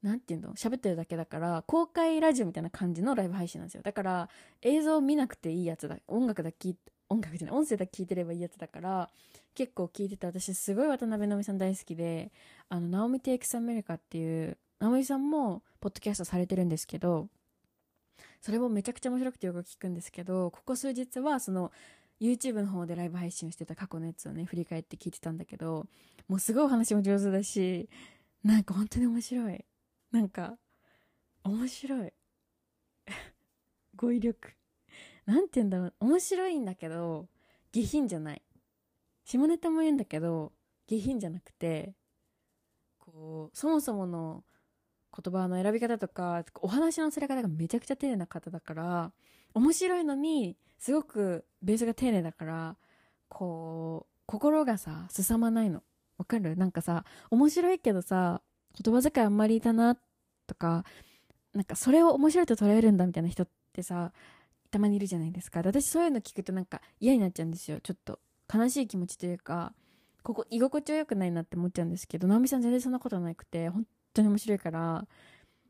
[0.02, 3.84] なんていうの喋ってるだけだから、公開ラジオみたいな感じのライブ配信なんですよ。
[3.84, 4.30] だから、
[4.64, 5.97] 映像見なくていいやつだ。
[6.08, 6.76] 音楽だけ、
[7.10, 9.10] 音楽じゃない、音声だけ聞いてればいいやつだから、
[9.54, 12.32] 結構聞いてて、私すごい渡辺直美さん大好きで、
[12.70, 17.27] あの、ナオミテイクスアメリカっていう、直美さんも、ポッドキャストされてるんですけど、
[18.41, 21.71] それもめちゃくちゃ面白くてよく聞くんですけど、ここ数日は、その、
[22.19, 25.86] YouTube の方でライブ配信してた過去のやつをね、振り返って聞いてたんだけど、
[26.27, 27.89] もうすごいお話も上手だし、
[28.43, 29.63] なんか本当に面白い。
[30.11, 30.57] なんか、
[31.43, 32.13] 面白い。
[33.95, 34.53] 語彙力。
[35.27, 35.93] なんて言うんだろう。
[35.99, 37.27] 面白いんだけど、
[37.71, 38.41] 下品じゃない。
[39.25, 40.53] 下ネタも言うんだけど、
[40.88, 41.93] 下品じゃなくて、
[42.97, 44.43] こう、そもそもの
[45.16, 49.12] 言葉の選び方とか、お話のされ方がめちゃくちゃ丁寧な方だから、
[49.53, 52.78] 面白いのに、すごくベースが丁寧だから、
[53.30, 55.84] こう、心がさ、すさまないの。
[56.18, 56.55] わかる？
[56.55, 58.41] なんかさ、面白いけどさ、
[58.82, 59.97] 言葉遣いあんまりだな、
[60.47, 60.86] とか、
[61.53, 64.14] なんかそれを面白いと捉えるんだみたいな人ってさ、
[64.70, 65.59] たまにいるじゃないですか。
[65.59, 67.82] 私そういうの聞くとなんか嫌になっちゃうんですよ。
[67.82, 68.20] ちょっと
[68.53, 69.74] 悲しい気持ちというか、
[70.24, 75.07] ここ居心地は良くないなって思っちゃうんですけど、直美さん全然そんなことなくて、本当に面白いから、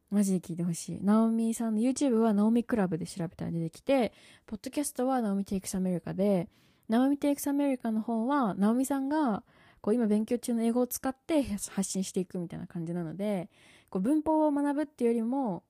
[0.10, 1.00] マジで聞いてほしい。
[1.02, 4.12] ナオミさんの YouTube はナオミクラブで調べたら出てきて、
[4.46, 6.50] ポッドキャストは Naomi Takes America で、
[6.90, 9.44] Naomi Takes America の方は、ナオミさんが、
[9.80, 13.50] こう今勉強中の英語を使って発信していくみたいな感じなので、
[13.90, 15.64] こう文法を学ぶっていうよりも、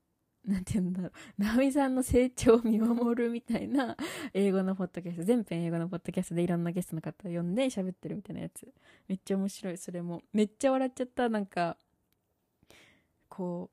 [0.45, 3.95] なんて言うんだろう、ナオミさんの成長を見守るみたいな
[4.33, 8.67] 英語のポッドキャスト、全編英語のポッドキャストでいろんなゲストの方を呼んで喋ってるみたいなやつ。
[9.07, 10.23] めっちゃ面白い、それも。
[10.33, 11.77] めっちゃ笑っちゃった、なんか、
[13.31, 13.69] こ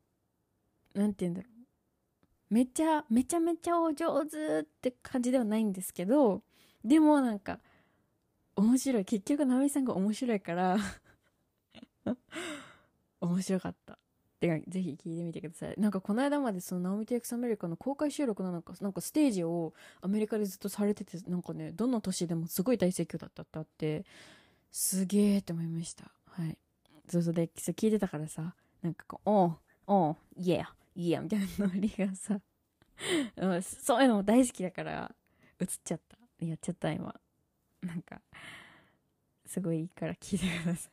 [0.94, 1.48] う、なんて言うんだろ
[2.50, 2.54] う。
[2.54, 6.42] めちゃ、めちゃめちゃお上手って感じではないんですけど、
[6.84, 7.58] でもなんか、
[8.56, 9.04] 面白い。
[9.04, 10.78] 結局、ナミさんが面白いから
[13.20, 13.98] 面白かったっ。
[14.40, 15.74] てか、ぜひ聞いてみてください。
[15.76, 24.04] なんかこの間までその Naomi Takes America の公開収録のなんか、なんかステージをアメリカでずっとされてて、なんかね、どの都市でもすごい大盛況だったってあって、
[24.70, 26.12] すげえって思いました。
[26.26, 26.56] はい。
[27.08, 32.40] そうそうで、聞いてたからさ、なんかこう、 oh、oh、yeah、yeah みたいなノリがさ
[33.62, 35.14] そういうのも大好きだから
[35.60, 37.14] 移っちゃったやっちゃった今
[37.82, 38.20] なんか
[39.46, 40.90] すごいいいから聞いてくださ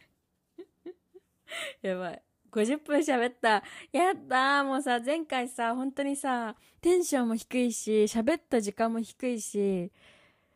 [1.82, 2.22] い やばい
[2.52, 3.64] 50分喋った。
[3.92, 9.92] やったもうさ、前回さ、本当にさ、テンションも低いし、喋った時間も低いし、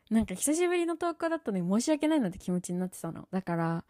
[0.08, 3.28] なんか久しぶりの投稿だったのに申し訳ないなって気持ちになってたの。
[3.30, 3.84] だから、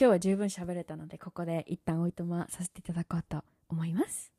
[0.00, 4.37] 今日は十分喋れたので、ここで一旦おいとまさせていただこうと思います。